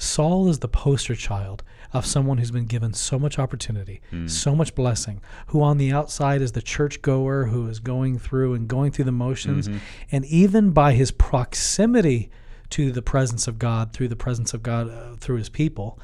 Saul 0.00 0.48
is 0.48 0.60
the 0.60 0.68
poster 0.68 1.14
child 1.14 1.62
of 1.92 2.06
someone 2.06 2.38
who's 2.38 2.50
been 2.50 2.64
given 2.66 2.94
so 2.94 3.18
much 3.18 3.38
opportunity, 3.38 4.00
so 4.26 4.54
much 4.56 4.74
blessing, 4.74 5.20
who 5.48 5.62
on 5.62 5.76
the 5.76 5.92
outside 5.92 6.40
is 6.40 6.52
the 6.52 6.62
churchgoer 6.62 7.46
who 7.46 7.68
is 7.68 7.80
going 7.80 8.18
through 8.18 8.54
and 8.54 8.66
going 8.66 8.92
through 8.92 9.04
the 9.04 9.12
motions. 9.12 9.68
And 10.10 10.24
even 10.24 10.70
by 10.70 10.92
his 10.92 11.10
proximity 11.10 12.30
to 12.70 12.92
the 12.92 13.02
presence 13.02 13.46
of 13.46 13.58
God, 13.58 13.92
through 13.92 14.08
the 14.08 14.16
presence 14.16 14.54
of 14.54 14.62
God, 14.62 14.88
uh, 14.88 15.16
through 15.16 15.36
his 15.36 15.48
people, 15.48 15.98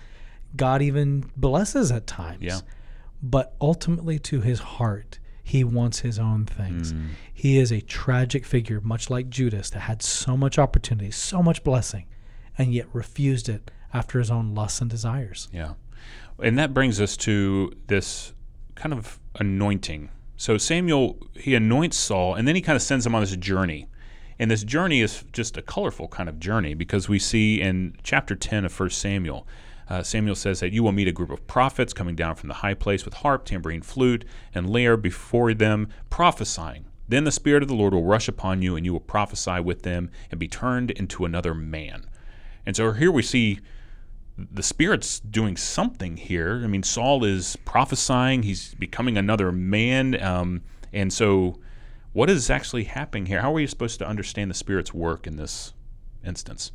God 0.55 0.83
even 0.83 1.31
blesses 1.37 1.91
at 1.91 2.07
times. 2.07 2.43
Yeah. 2.43 2.61
But 3.23 3.55
ultimately, 3.61 4.19
to 4.21 4.41
his 4.41 4.61
heart, 4.61 5.21
he 5.43 5.65
wants 5.65 6.01
his 6.01 6.19
own 6.19 6.45
things. 6.45 6.93
Mm. 6.93 7.11
He 7.33 7.59
is 7.59 7.73
a 7.73 7.81
tragic 7.81 8.45
figure, 8.45 8.81
much 8.83 9.09
like 9.09 9.31
Judas, 9.31 9.71
that 9.71 9.81
had 9.81 10.03
so 10.03 10.37
much 10.37 10.59
opportunity, 10.59 11.13
so 11.13 11.43
much 11.43 11.65
blessing, 11.65 12.07
and 12.59 12.75
yet 12.75 12.89
refused 12.93 13.49
it 13.49 13.71
after 13.97 14.19
his 14.19 14.31
own 14.31 14.55
lusts 14.55 14.81
and 14.81 14.91
desires. 14.91 15.49
Yeah. 15.53 15.75
And 16.39 16.59
that 16.59 16.75
brings 16.75 17.01
us 17.01 17.17
to 17.19 17.73
this 17.87 18.35
kind 18.75 18.93
of 18.93 19.19
anointing. 19.41 20.11
So 20.37 20.59
Samuel, 20.59 21.17
he 21.35 21.55
anoints 21.55 21.97
Saul, 21.97 22.35
and 22.35 22.47
then 22.47 22.55
he 22.55 22.61
kind 22.61 22.77
of 22.77 22.83
sends 22.83 23.07
him 23.07 23.15
on 23.15 23.23
this 23.23 23.35
journey. 23.37 23.89
And 24.39 24.51
this 24.51 24.65
journey 24.65 25.01
is 25.01 25.25
just 25.33 25.57
a 25.57 25.63
colorful 25.63 26.09
kind 26.09 26.29
of 26.29 26.39
journey 26.39 26.75
because 26.75 27.09
we 27.09 27.19
see 27.19 27.63
in 27.63 27.97
chapter 28.03 28.37
10 28.37 28.67
of 28.67 28.79
1 28.79 28.91
Samuel, 28.91 29.47
uh, 29.89 30.03
Samuel 30.03 30.35
says 30.35 30.61
that 30.61 30.73
you 30.73 30.83
will 30.83 30.93
meet 30.93 31.09
a 31.09 31.13
group 31.13 31.31
of 31.31 31.47
prophets 31.47 31.95
coming 31.95 32.15
down 32.17 32.35
from 32.35 32.49
the 32.49 32.57
high 32.57 32.75
place 32.75 33.07
with 33.07 33.15
harp, 33.15 33.47
tambourine, 33.47 33.81
flute, 33.81 34.27
and 34.55 34.69
lyre 34.69 34.99
before 34.99 35.55
them, 35.55 35.89
prophesying. 36.11 36.85
Then 37.09 37.25
the 37.25 37.33
Spirit 37.33 37.63
of 37.63 37.69
the 37.69 37.75
Lord 37.75 37.95
will 37.95 38.05
rush 38.05 38.29
upon 38.29 38.61
you, 38.61 38.77
and 38.77 38.85
you 38.85 38.93
will 38.93 39.01
prophesy 39.01 39.61
with 39.61 39.85
them 39.85 40.11
and 40.31 40.39
be 40.39 40.49
turned 40.49 40.91
into 40.91 41.25
another 41.25 41.55
man. 41.55 42.11
And 42.67 42.75
so 42.77 42.93
here 42.93 43.13
we 43.13 43.23
see 43.23 43.61
the 44.39 44.63
Spirit's 44.63 45.21
doing 45.21 45.57
something 45.57 46.17
here. 46.17 46.61
I 46.63 46.67
mean, 46.67 46.83
Saul 46.83 47.25
is 47.25 47.57
prophesying; 47.65 48.43
he's 48.43 48.75
becoming 48.75 49.17
another 49.17 49.53
man, 49.53 50.21
um, 50.23 50.63
and 50.93 51.13
so 51.13 51.59
what 52.13 52.31
is 52.31 52.49
actually 52.49 52.85
happening 52.85 53.27
here? 53.27 53.43
How 53.43 53.51
are 53.51 53.55
we 53.55 53.67
supposed 53.67 53.99
to 53.99 54.09
understand 54.09 54.51
the 54.51 54.55
Spirit's 54.55 54.95
work 54.95 55.27
in 55.27 55.37
this 55.37 55.75
instance? 56.25 56.73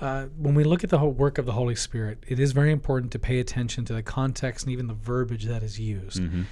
Uh, 0.00 0.26
when 0.36 0.54
we 0.54 0.62
look 0.62 0.84
at 0.84 0.90
the 0.90 0.98
whole 0.98 1.10
work 1.10 1.38
of 1.38 1.46
the 1.46 1.52
Holy 1.52 1.74
Spirit, 1.74 2.22
it 2.28 2.38
is 2.38 2.52
very 2.52 2.70
important 2.70 3.10
to 3.10 3.18
pay 3.18 3.40
attention 3.40 3.84
to 3.86 3.92
the 3.92 4.02
context 4.02 4.64
and 4.64 4.72
even 4.72 4.86
the 4.86 4.94
verbiage 4.94 5.46
that 5.46 5.64
is 5.64 5.80
used. 5.80 6.22
Mm-hmm. 6.22 6.42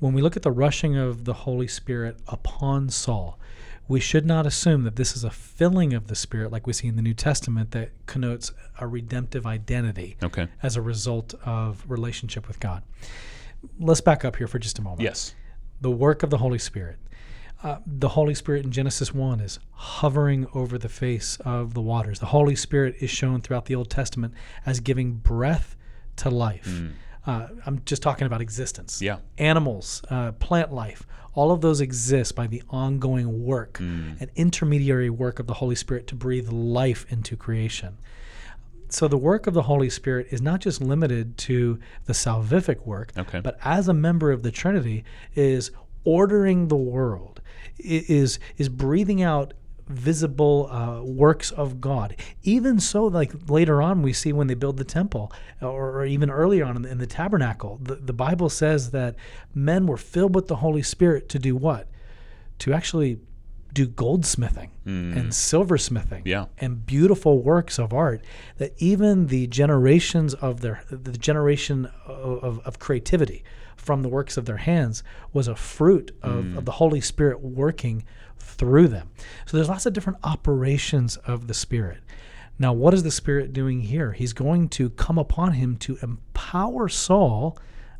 When 0.00 0.14
we 0.14 0.22
look 0.22 0.36
at 0.36 0.42
the 0.42 0.50
rushing 0.50 0.96
of 0.96 1.24
the 1.24 1.34
Holy 1.34 1.68
Spirit 1.68 2.18
upon 2.26 2.88
Saul, 2.88 3.38
we 3.88 4.00
should 4.00 4.24
not 4.24 4.46
assume 4.46 4.84
that 4.84 4.96
this 4.96 5.14
is 5.16 5.24
a 5.24 5.30
filling 5.30 5.92
of 5.92 6.06
the 6.06 6.14
Spirit 6.14 6.50
like 6.50 6.66
we 6.66 6.72
see 6.72 6.88
in 6.88 6.96
the 6.96 7.02
New 7.02 7.14
Testament 7.14 7.70
that 7.72 7.90
connotes 8.06 8.52
a 8.80 8.86
redemptive 8.86 9.46
identity 9.46 10.16
Okay. 10.22 10.48
as 10.62 10.76
a 10.76 10.82
result 10.82 11.34
of 11.44 11.84
relationship 11.88 12.48
with 12.48 12.60
God. 12.60 12.82
Let's 13.78 14.00
back 14.00 14.24
up 14.24 14.36
here 14.36 14.46
for 14.46 14.58
just 14.58 14.78
a 14.78 14.82
moment. 14.82 15.02
Yes. 15.02 15.34
The 15.80 15.90
work 15.90 16.22
of 16.22 16.30
the 16.30 16.38
Holy 16.38 16.58
Spirit. 16.58 16.98
Uh, 17.62 17.78
the 17.86 18.08
Holy 18.10 18.34
Spirit 18.34 18.64
in 18.64 18.70
Genesis 18.72 19.14
1 19.14 19.40
is 19.40 19.58
hovering 19.72 20.46
over 20.54 20.76
the 20.76 20.88
face 20.88 21.38
of 21.44 21.72
the 21.72 21.80
waters. 21.80 22.18
The 22.18 22.26
Holy 22.26 22.56
Spirit 22.56 22.96
is 23.00 23.08
shown 23.10 23.40
throughout 23.40 23.64
the 23.66 23.74
Old 23.74 23.88
Testament 23.90 24.34
as 24.66 24.80
giving 24.80 25.14
breath 25.14 25.76
to 26.16 26.28
life. 26.30 26.82
Uh, 27.26 27.48
I'm 27.66 27.80
just 27.86 28.02
talking 28.02 28.26
about 28.26 28.40
existence. 28.40 29.00
Yeah. 29.00 29.18
Animals, 29.38 30.02
uh, 30.10 30.32
plant 30.32 30.72
life, 30.72 31.06
all 31.34 31.50
of 31.50 31.60
those 31.62 31.80
exist 31.80 32.36
by 32.36 32.46
the 32.46 32.62
ongoing 32.70 33.44
work 33.44 33.80
and 33.80 34.30
intermediary 34.36 35.10
work 35.10 35.38
of 35.40 35.46
the 35.46 35.54
Holy 35.54 35.74
Spirit 35.74 36.06
to 36.08 36.14
breathe 36.14 36.48
life 36.50 37.06
into 37.08 37.36
creation. 37.36 37.98
So 38.88 39.08
the 39.08 39.16
work 39.18 39.46
of 39.48 39.54
the 39.54 39.62
Holy 39.62 39.90
Spirit 39.90 40.28
is 40.30 40.40
not 40.40 40.60
just 40.60 40.80
limited 40.80 41.36
to 41.38 41.80
the 42.04 42.12
salvific 42.12 42.86
work, 42.86 43.12
Okay. 43.16 43.40
but 43.40 43.58
as 43.64 43.88
a 43.88 43.94
member 43.94 44.30
of 44.30 44.42
the 44.42 44.52
Trinity 44.52 45.02
is 45.34 45.72
ordering 46.04 46.68
the 46.68 46.76
world, 46.76 47.40
is 47.78 48.38
is 48.56 48.68
breathing 48.68 49.20
out 49.22 49.54
visible 49.88 50.68
uh, 50.70 51.02
works 51.02 51.50
of 51.50 51.80
God. 51.80 52.16
Even 52.42 52.80
so, 52.80 53.04
like 53.06 53.32
later 53.48 53.82
on, 53.82 54.02
we 54.02 54.12
see 54.12 54.32
when 54.32 54.46
they 54.46 54.54
build 54.54 54.76
the 54.76 54.84
temple, 54.84 55.32
or, 55.60 55.90
or 56.00 56.04
even 56.06 56.30
earlier 56.30 56.64
on 56.64 56.76
in 56.76 56.82
the, 56.82 56.90
in 56.90 56.98
the 56.98 57.06
tabernacle, 57.06 57.78
the, 57.82 57.96
the 57.96 58.12
Bible 58.12 58.48
says 58.48 58.90
that 58.92 59.14
men 59.54 59.86
were 59.86 59.96
filled 59.96 60.34
with 60.34 60.48
the 60.48 60.56
Holy 60.56 60.82
Spirit 60.82 61.28
to 61.30 61.38
do 61.38 61.54
what? 61.54 61.88
To 62.60 62.72
actually 62.72 63.18
do 63.72 63.88
goldsmithing 63.88 64.70
and 64.84 65.32
silversmithing 65.32 66.22
Yeah. 66.24 66.44
and 66.58 66.86
beautiful 66.86 67.42
works 67.42 67.76
of 67.78 67.92
art 67.92 68.22
that 68.58 68.72
even 68.78 69.26
the 69.26 69.48
generations 69.48 70.32
of 70.34 70.60
their 70.60 70.84
the 70.90 71.10
generation 71.18 71.90
of, 72.06 72.44
of, 72.44 72.58
of 72.64 72.78
creativity 72.78 73.42
from 73.74 74.02
the 74.02 74.08
works 74.08 74.36
of 74.36 74.44
their 74.44 74.58
hands 74.58 75.02
was 75.32 75.48
a 75.48 75.56
fruit 75.56 76.16
of, 76.22 76.56
of 76.56 76.64
the 76.66 76.70
Holy 76.72 77.00
Spirit 77.00 77.40
working 77.40 78.04
through 78.44 78.88
them. 78.88 79.10
So 79.46 79.56
there's 79.56 79.68
lots 79.68 79.86
of 79.86 79.92
different 79.92 80.18
operations 80.22 81.16
of 81.18 81.46
the 81.46 81.54
Spirit. 81.54 81.98
Now, 82.58 82.72
what 82.72 82.94
is 82.94 83.02
the 83.02 83.10
Spirit 83.10 83.52
doing 83.52 83.80
here? 83.80 84.12
He's 84.12 84.32
going 84.32 84.68
to 84.70 84.90
come 84.90 85.18
upon 85.18 85.52
him 85.52 85.76
to 85.78 85.98
empower 86.02 86.88
Saul, 86.88 87.58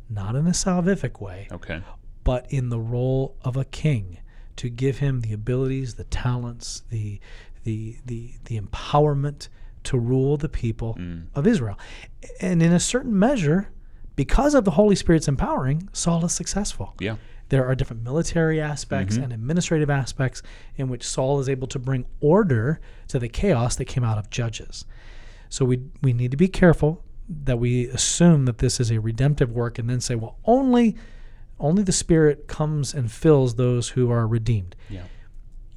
not 0.09 0.35
in 0.35 0.47
a 0.47 0.51
salvific 0.51 1.19
way, 1.19 1.47
Okay. 1.51 1.81
but 2.23 2.45
in 2.49 2.69
the 2.69 2.79
role 2.79 3.35
of 3.41 3.57
a 3.57 3.65
king 3.65 4.19
to 4.55 4.69
give 4.69 4.99
him 4.99 5.21
the 5.21 5.33
abilities, 5.33 5.95
the 5.95 6.05
talents, 6.05 6.83
the 6.89 7.19
the 7.63 7.97
the 8.05 8.33
the 8.45 8.59
empowerment 8.59 9.49
to 9.83 9.97
rule 9.97 10.37
the 10.37 10.47
people 10.47 10.95
mm. 10.95 11.25
of 11.35 11.45
Israel. 11.45 11.77
And 12.39 12.61
in 12.61 12.71
a 12.71 12.79
certain 12.79 13.17
measure, 13.17 13.69
because 14.15 14.53
of 14.55 14.63
the 14.63 14.71
Holy 14.71 14.95
Spirit's 14.95 15.27
empowering, 15.27 15.89
Saul 15.91 16.23
is 16.25 16.33
successful. 16.33 16.93
Yeah. 16.99 17.17
There 17.49 17.65
are 17.65 17.75
different 17.75 18.03
military 18.03 18.59
aspects 18.59 19.15
mm-hmm. 19.15 19.25
and 19.25 19.33
administrative 19.33 19.89
aspects 19.89 20.41
in 20.75 20.89
which 20.89 21.03
Saul 21.03 21.39
is 21.39 21.47
able 21.47 21.67
to 21.67 21.79
bring 21.79 22.05
order 22.19 22.79
to 23.09 23.19
the 23.19 23.29
chaos 23.29 23.75
that 23.75 23.85
came 23.85 24.03
out 24.03 24.17
of 24.17 24.29
Judges. 24.29 24.85
So 25.49 25.63
we 25.65 25.81
we 26.01 26.13
need 26.13 26.31
to 26.31 26.37
be 26.37 26.47
careful 26.47 27.03
that 27.27 27.57
we 27.57 27.87
assume 27.87 28.45
that 28.45 28.59
this 28.59 28.79
is 28.79 28.91
a 28.91 28.99
redemptive 28.99 29.51
work 29.51 29.79
and 29.79 29.89
then 29.89 30.01
say, 30.01 30.15
well, 30.15 30.37
only 30.45 30.95
only 31.59 31.83
the 31.83 31.91
Spirit 31.91 32.47
comes 32.47 32.93
and 32.93 33.11
fills 33.11 33.55
those 33.55 33.89
who 33.89 34.11
are 34.11 34.27
redeemed. 34.27 34.75
Yeah. 34.89 35.03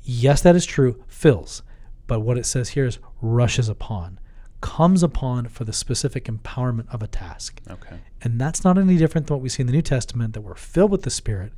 Yes, 0.02 0.40
that 0.42 0.56
is 0.56 0.66
true, 0.66 1.04
fills. 1.06 1.62
But 2.06 2.20
what 2.20 2.38
it 2.38 2.46
says 2.46 2.70
here 2.70 2.86
is 2.86 2.98
rushes 3.20 3.68
upon, 3.68 4.18
comes 4.60 5.02
upon 5.02 5.48
for 5.48 5.64
the 5.64 5.72
specific 5.72 6.24
empowerment 6.24 6.92
of 6.92 7.02
a 7.02 7.06
task. 7.06 7.60
Okay. 7.70 7.98
And 8.22 8.40
that's 8.40 8.64
not 8.64 8.78
any 8.78 8.96
different 8.96 9.26
than 9.26 9.36
what 9.36 9.42
we 9.42 9.48
see 9.48 9.62
in 9.62 9.66
the 9.66 9.72
New 9.72 9.82
Testament 9.82 10.34
that 10.34 10.40
we're 10.40 10.54
filled 10.54 10.90
with 10.90 11.02
the 11.02 11.10
Spirit, 11.10 11.52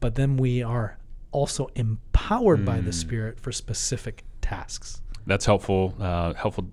but 0.00 0.14
then 0.14 0.36
we 0.36 0.62
are 0.62 0.98
also 1.30 1.68
empowered 1.74 2.64
by 2.64 2.80
the 2.80 2.92
Spirit 2.92 3.38
for 3.40 3.52
specific 3.52 4.24
tasks. 4.40 5.02
That's 5.26 5.46
helpful. 5.46 5.94
Uh, 6.00 6.34
helpful 6.34 6.70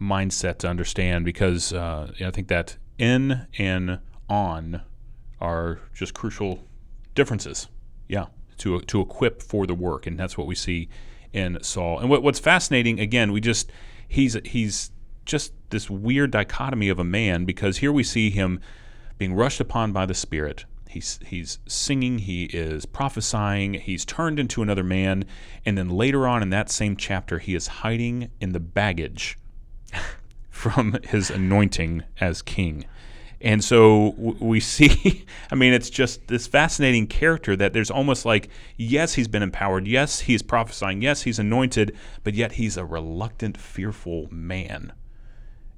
mindset 0.00 0.58
to 0.58 0.68
understand 0.68 1.24
because 1.24 1.72
uh, 1.72 2.12
I 2.24 2.30
think 2.30 2.48
that 2.48 2.76
in 2.98 3.46
and 3.58 4.00
on 4.28 4.82
are 5.40 5.80
just 5.94 6.14
crucial 6.14 6.64
differences. 7.14 7.68
Yeah, 8.08 8.26
to 8.58 8.80
to 8.80 9.00
equip 9.00 9.42
for 9.42 9.66
the 9.66 9.74
work, 9.74 10.06
and 10.06 10.18
that's 10.18 10.36
what 10.36 10.46
we 10.46 10.54
see 10.54 10.88
in 11.32 11.58
Saul. 11.62 11.98
And 11.98 12.10
what, 12.10 12.22
what's 12.22 12.38
fascinating, 12.38 13.00
again, 13.00 13.32
we 13.32 13.40
just 13.40 13.70
he's 14.12 14.36
he's 14.44 14.90
just 15.24 15.52
this 15.70 15.88
weird 15.88 16.30
dichotomy 16.30 16.90
of 16.90 16.98
a 16.98 17.04
man 17.04 17.46
because 17.46 17.78
here 17.78 17.92
we 17.92 18.04
see 18.04 18.28
him 18.28 18.60
being 19.16 19.32
rushed 19.32 19.60
upon 19.60 19.92
by 19.92 20.04
the 20.04 20.14
Spirit. 20.14 20.66
He's 20.88 21.18
he's 21.24 21.58
singing, 21.66 22.18
he 22.18 22.44
is 22.44 22.84
prophesying, 22.84 23.74
he's 23.74 24.04
turned 24.04 24.38
into 24.38 24.60
another 24.60 24.84
man, 24.84 25.24
and 25.64 25.78
then 25.78 25.88
later 25.88 26.28
on 26.28 26.42
in 26.42 26.50
that 26.50 26.70
same 26.70 26.96
chapter, 26.96 27.38
he 27.38 27.54
is 27.54 27.66
hiding 27.66 28.30
in 28.38 28.52
the 28.52 28.60
baggage 28.60 29.38
from 30.50 30.98
his 31.04 31.30
anointing 31.30 32.02
as 32.20 32.42
king. 32.42 32.84
And 33.42 33.62
so 33.62 34.12
w- 34.12 34.36
we 34.40 34.60
see, 34.60 35.24
I 35.50 35.56
mean, 35.56 35.72
it's 35.72 35.90
just 35.90 36.28
this 36.28 36.46
fascinating 36.46 37.06
character 37.06 37.56
that 37.56 37.72
there's 37.72 37.90
almost 37.90 38.24
like, 38.24 38.48
yes, 38.76 39.14
he's 39.14 39.28
been 39.28 39.42
empowered. 39.42 39.86
Yes, 39.86 40.20
he's 40.20 40.42
prophesying. 40.42 41.02
Yes, 41.02 41.22
he's 41.22 41.38
anointed, 41.38 41.96
but 42.22 42.34
yet 42.34 42.52
he's 42.52 42.76
a 42.76 42.84
reluctant, 42.84 43.58
fearful 43.58 44.28
man. 44.30 44.92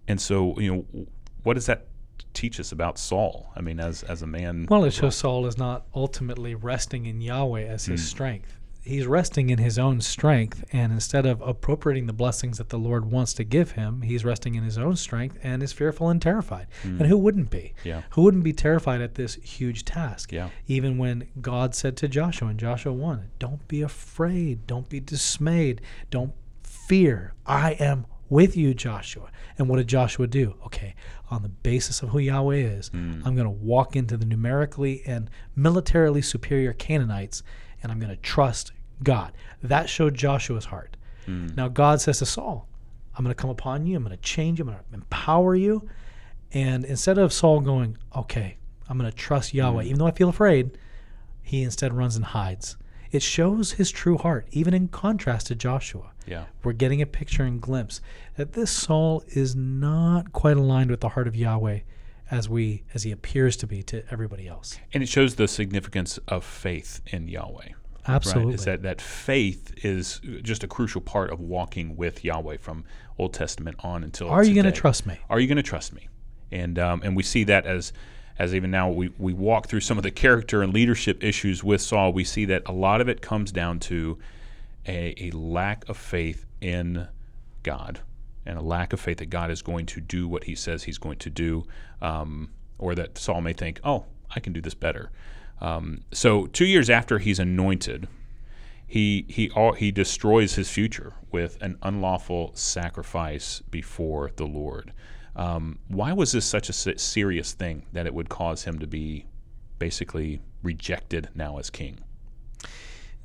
And 0.06 0.21
so, 0.21 0.59
you 0.61 0.75
know, 0.75 1.06
what 1.42 1.54
does 1.54 1.66
that 1.66 1.87
teach 2.35 2.61
us 2.61 2.71
about 2.71 2.99
Saul? 2.99 3.50
I 3.56 3.62
mean, 3.62 3.80
as, 3.80 4.02
as 4.02 4.21
a 4.21 4.26
man. 4.26 4.66
Well, 4.68 4.85
it 4.85 4.92
shows 4.92 5.16
Saul 5.16 5.47
is 5.47 5.56
not 5.56 5.87
ultimately 5.94 6.54
resting 6.54 7.06
in 7.06 7.23
Yahweh 7.23 7.64
as 7.64 7.87
his 7.87 8.00
hmm. 8.02 8.06
strength. 8.06 8.59
He's 8.84 9.06
resting 9.06 9.48
in 9.48 9.58
his 9.58 9.78
own 9.78 10.02
strength, 10.02 10.62
and 10.70 10.92
instead 10.92 11.24
of 11.24 11.40
appropriating 11.40 12.06
the 12.06 12.12
blessings 12.12 12.58
that 12.58 12.68
the 12.68 12.78
Lord 12.78 13.10
wants 13.10 13.32
to 13.34 13.44
give 13.44 13.72
him, 13.72 14.02
he's 14.02 14.24
resting 14.24 14.56
in 14.56 14.62
his 14.62 14.76
own 14.76 14.96
strength 14.96 15.38
and 15.42 15.62
is 15.62 15.72
fearful 15.72 16.10
and 16.10 16.20
terrified. 16.20 16.66
And 16.82 16.98
hmm. 16.98 17.04
who 17.04 17.16
wouldn't 17.16 17.48
be? 17.48 17.72
Yeah. 17.82 18.02
Who 18.10 18.22
wouldn't 18.22 18.44
be 18.44 18.52
terrified 18.52 19.00
at 19.00 19.14
this 19.14 19.36
huge 19.36 19.86
task? 19.86 20.32
Yeah. 20.32 20.50
Even 20.66 20.98
when 20.98 21.28
God 21.40 21.74
said 21.74 21.96
to 21.98 22.08
Joshua 22.08 22.48
in 22.48 22.58
Joshua 22.58 22.92
1, 22.92 23.30
Don't 23.38 23.66
be 23.68 23.80
afraid, 23.80 24.66
don't 24.66 24.88
be 24.88 25.00
dismayed, 25.00 25.80
don't 26.10 26.34
fear. 26.62 27.32
I 27.46 27.72
am 27.72 28.04
with 28.28 28.56
you, 28.56 28.74
Joshua. 28.74 29.30
And 29.56 29.68
what 29.68 29.76
did 29.76 29.86
Joshua 29.86 30.26
do? 30.26 30.56
Okay, 30.66 30.94
on 31.30 31.42
the 31.42 31.48
basis 31.48 32.02
of 32.02 32.10
who 32.10 32.18
Yahweh 32.18 32.56
is, 32.56 32.88
hmm. 32.88 33.22
I'm 33.24 33.34
going 33.34 33.46
to 33.46 33.50
walk 33.50 33.96
into 33.96 34.18
the 34.18 34.26
numerically 34.26 35.02
and 35.06 35.30
militarily 35.56 36.20
superior 36.20 36.74
Canaanites 36.74 37.42
and 37.84 37.92
I'm 37.92 38.00
going 38.00 38.10
to 38.10 38.20
trust 38.22 38.72
God. 39.02 39.32
That 39.62 39.88
showed 39.88 40.14
Joshua's 40.14 40.64
heart. 40.64 40.96
Hmm. 41.26 41.48
Now, 41.54 41.68
God 41.68 42.00
says 42.00 42.18
to 42.18 42.26
Saul, 42.26 42.66
I'm 43.16 43.24
going 43.24 43.34
to 43.34 43.40
come 43.40 43.50
upon 43.50 43.86
you, 43.86 43.96
I'm 43.96 44.02
going 44.02 44.16
to 44.16 44.22
change 44.22 44.58
you, 44.58 44.64
I'm 44.64 44.72
going 44.72 44.82
to 44.82 44.94
empower 44.94 45.54
you. 45.54 45.88
And 46.52 46.84
instead 46.84 47.18
of 47.18 47.32
Saul 47.32 47.60
going, 47.60 47.98
okay, 48.16 48.56
I'm 48.88 48.98
going 48.98 49.10
to 49.10 49.16
trust 49.16 49.54
Yahweh, 49.54 49.82
hmm. 49.82 49.86
even 49.86 49.98
though 49.98 50.06
I 50.06 50.12
feel 50.12 50.30
afraid, 50.30 50.76
he 51.42 51.62
instead 51.62 51.92
runs 51.92 52.16
and 52.16 52.24
hides. 52.24 52.76
It 53.12 53.22
shows 53.22 53.72
his 53.72 53.92
true 53.92 54.18
heart, 54.18 54.48
even 54.50 54.74
in 54.74 54.88
contrast 54.88 55.46
to 55.48 55.54
Joshua. 55.54 56.10
yeah. 56.26 56.46
We're 56.64 56.72
getting 56.72 57.02
a 57.02 57.06
picture 57.06 57.44
and 57.44 57.60
glimpse 57.60 58.00
that 58.36 58.54
this 58.54 58.70
Saul 58.70 59.22
is 59.28 59.54
not 59.54 60.32
quite 60.32 60.56
aligned 60.56 60.90
with 60.90 61.00
the 61.00 61.10
heart 61.10 61.28
of 61.28 61.36
Yahweh 61.36 61.80
as 62.34 62.48
we 62.48 62.82
as 62.92 63.04
he 63.04 63.12
appears 63.12 63.56
to 63.56 63.66
be 63.66 63.82
to 63.84 64.02
everybody 64.10 64.48
else. 64.48 64.78
And 64.92 65.02
it 65.02 65.08
shows 65.08 65.36
the 65.36 65.46
significance 65.46 66.18
of 66.26 66.44
faith 66.44 67.00
in 67.06 67.28
Yahweh. 67.28 67.68
Absolutely. 68.06 68.52
Right? 68.52 68.58
Is 68.58 68.64
that 68.64 68.82
that 68.82 69.00
faith 69.00 69.72
is 69.84 70.20
just 70.42 70.64
a 70.64 70.66
crucial 70.66 71.00
part 71.00 71.30
of 71.30 71.40
walking 71.40 71.96
with 71.96 72.24
Yahweh 72.24 72.58
from 72.58 72.84
Old 73.18 73.32
Testament 73.32 73.76
on 73.80 74.02
until. 74.02 74.28
Are 74.28 74.42
you 74.42 74.54
going 74.54 74.66
to 74.66 74.72
trust 74.72 75.06
me? 75.06 75.18
Are 75.30 75.38
you 75.38 75.46
going 75.46 75.56
to 75.56 75.62
trust 75.62 75.92
me? 75.94 76.08
And 76.50 76.78
um, 76.78 77.02
and 77.04 77.16
we 77.16 77.22
see 77.22 77.44
that 77.44 77.66
as 77.66 77.92
as 78.36 78.52
even 78.52 78.70
now 78.70 78.90
we, 78.90 79.12
we 79.16 79.32
walk 79.32 79.68
through 79.68 79.80
some 79.80 79.96
of 79.96 80.02
the 80.02 80.10
character 80.10 80.60
and 80.60 80.74
leadership 80.74 81.22
issues 81.22 81.62
with 81.62 81.80
Saul, 81.80 82.12
we 82.12 82.24
see 82.24 82.44
that 82.46 82.62
a 82.66 82.72
lot 82.72 83.00
of 83.00 83.08
it 83.08 83.22
comes 83.22 83.52
down 83.52 83.78
to 83.80 84.18
a, 84.88 85.14
a 85.18 85.30
lack 85.30 85.88
of 85.88 85.96
faith 85.96 86.44
in 86.60 87.06
God 87.62 88.00
and 88.46 88.58
a 88.58 88.62
lack 88.62 88.92
of 88.92 89.00
faith 89.00 89.18
that 89.18 89.30
God 89.30 89.50
is 89.50 89.62
going 89.62 89.86
to 89.86 90.00
do 90.00 90.28
what 90.28 90.44
he 90.44 90.54
says 90.54 90.84
he's 90.84 90.98
going 90.98 91.18
to 91.18 91.30
do, 91.30 91.64
um, 92.02 92.50
or 92.78 92.94
that 92.94 93.18
Saul 93.18 93.40
may 93.40 93.52
think, 93.52 93.80
oh, 93.84 94.06
I 94.34 94.40
can 94.40 94.52
do 94.52 94.60
this 94.60 94.74
better. 94.74 95.10
Um, 95.60 96.02
so, 96.12 96.46
two 96.46 96.66
years 96.66 96.90
after 96.90 97.18
he's 97.18 97.38
anointed, 97.38 98.08
he 98.86 99.24
he 99.28 99.50
he 99.76 99.90
destroys 99.90 100.54
his 100.54 100.70
future 100.70 101.14
with 101.30 101.60
an 101.62 101.78
unlawful 101.82 102.52
sacrifice 102.54 103.62
before 103.70 104.30
the 104.36 104.44
Lord. 104.44 104.92
Um, 105.36 105.78
why 105.88 106.12
was 106.12 106.32
this 106.32 106.44
such 106.44 106.68
a 106.68 106.72
serious 106.72 107.52
thing 107.52 107.86
that 107.92 108.06
it 108.06 108.14
would 108.14 108.28
cause 108.28 108.64
him 108.64 108.78
to 108.78 108.86
be 108.86 109.26
basically 109.78 110.40
rejected 110.62 111.28
now 111.34 111.58
as 111.58 111.70
king? 111.70 111.98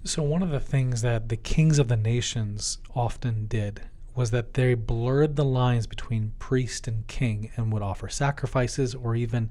So 0.03 0.23
one 0.23 0.41
of 0.41 0.49
the 0.49 0.59
things 0.59 1.01
that 1.01 1.29
the 1.29 1.37
kings 1.37 1.77
of 1.77 1.87
the 1.87 1.97
nations 1.97 2.79
often 2.95 3.45
did 3.47 3.81
was 4.19 4.31
that 4.31 4.53
they 4.55 4.73
blurred 4.73 5.37
the 5.37 5.45
lines 5.45 5.87
between 5.87 6.33
priest 6.39 6.89
and 6.89 7.07
king 7.07 7.49
and 7.55 7.71
would 7.71 7.81
offer 7.81 8.09
sacrifices 8.09 8.93
or 8.93 9.15
even 9.15 9.49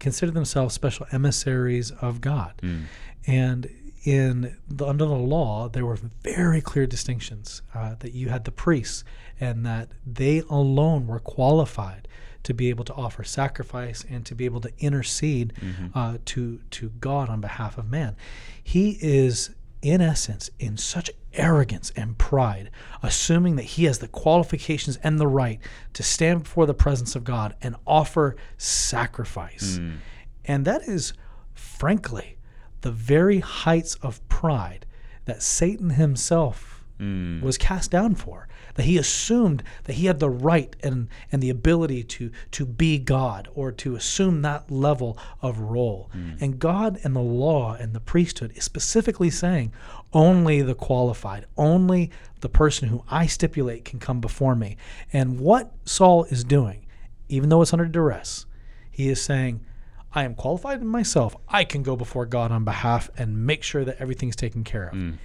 consider 0.00 0.32
themselves 0.32 0.74
special 0.74 1.06
emissaries 1.12 1.92
of 1.92 2.20
God. 2.20 2.54
Mm. 2.60 2.86
And 3.28 3.70
in 4.04 4.56
the, 4.68 4.84
under 4.84 5.04
the 5.04 5.14
law, 5.14 5.68
there 5.68 5.86
were 5.86 6.00
very 6.24 6.60
clear 6.60 6.84
distinctions 6.84 7.62
uh, 7.72 7.94
that 8.00 8.12
you 8.12 8.28
had 8.28 8.44
the 8.44 8.50
priests 8.50 9.04
and 9.38 9.64
that 9.64 9.90
they 10.04 10.42
alone 10.50 11.06
were 11.06 11.20
qualified 11.20 12.08
to 12.42 12.52
be 12.52 12.70
able 12.70 12.84
to 12.86 12.94
offer 12.94 13.22
sacrifice 13.22 14.04
and 14.10 14.26
to 14.26 14.34
be 14.34 14.46
able 14.46 14.60
to 14.62 14.72
intercede 14.80 15.52
mm-hmm. 15.60 15.96
uh, 15.96 16.18
to 16.24 16.58
to 16.70 16.88
God 16.98 17.28
on 17.28 17.40
behalf 17.40 17.78
of 17.78 17.88
man. 17.88 18.16
He 18.60 18.98
is 19.00 19.50
in 19.80 20.00
essence 20.00 20.50
in 20.58 20.76
such 20.76 21.08
arrogance 21.38 21.92
and 21.96 22.18
pride, 22.18 22.70
assuming 23.02 23.56
that 23.56 23.62
he 23.62 23.84
has 23.84 23.98
the 24.00 24.08
qualifications 24.08 24.98
and 24.98 25.18
the 25.18 25.26
right 25.26 25.60
to 25.94 26.02
stand 26.02 26.42
before 26.42 26.66
the 26.66 26.74
presence 26.74 27.16
of 27.16 27.24
God 27.24 27.54
and 27.62 27.76
offer 27.86 28.36
sacrifice. 28.56 29.78
Mm. 29.78 29.96
And 30.44 30.64
that 30.64 30.82
is, 30.88 31.12
frankly, 31.54 32.38
the 32.80 32.90
very 32.90 33.40
heights 33.40 33.94
of 33.96 34.26
pride 34.28 34.86
that 35.24 35.42
Satan 35.42 35.90
himself 35.90 36.84
mm. 36.98 37.40
was 37.42 37.58
cast 37.58 37.90
down 37.90 38.14
for. 38.14 38.48
That 38.78 38.84
he 38.84 38.96
assumed 38.96 39.64
that 39.84 39.94
he 39.94 40.06
had 40.06 40.20
the 40.20 40.30
right 40.30 40.76
and, 40.84 41.08
and 41.32 41.42
the 41.42 41.50
ability 41.50 42.04
to, 42.04 42.30
to 42.52 42.64
be 42.64 43.00
God 43.00 43.48
or 43.56 43.72
to 43.72 43.96
assume 43.96 44.42
that 44.42 44.70
level 44.70 45.18
of 45.42 45.58
role. 45.58 46.10
Mm. 46.16 46.40
And 46.40 46.58
God 46.60 47.00
and 47.02 47.16
the 47.16 47.20
law 47.20 47.74
and 47.74 47.92
the 47.92 47.98
priesthood 47.98 48.52
is 48.54 48.62
specifically 48.62 49.30
saying 49.30 49.72
only 50.12 50.62
the 50.62 50.76
qualified, 50.76 51.46
only 51.56 52.12
the 52.38 52.48
person 52.48 52.88
who 52.88 53.02
I 53.10 53.26
stipulate 53.26 53.84
can 53.84 53.98
come 53.98 54.20
before 54.20 54.54
me. 54.54 54.76
And 55.12 55.40
what 55.40 55.72
Saul 55.84 56.22
is 56.30 56.44
doing, 56.44 56.86
even 57.28 57.48
though 57.48 57.62
it's 57.62 57.72
under 57.72 57.86
duress, 57.86 58.46
he 58.92 59.08
is 59.08 59.20
saying, 59.20 59.66
I 60.14 60.22
am 60.22 60.36
qualified 60.36 60.80
in 60.80 60.86
myself. 60.86 61.34
I 61.48 61.64
can 61.64 61.82
go 61.82 61.96
before 61.96 62.26
God 62.26 62.52
on 62.52 62.64
behalf 62.64 63.10
and 63.18 63.44
make 63.44 63.64
sure 63.64 63.84
that 63.84 63.96
everything's 63.98 64.36
taken 64.36 64.62
care 64.62 64.86
of. 64.86 64.94
Mm. 64.94 65.18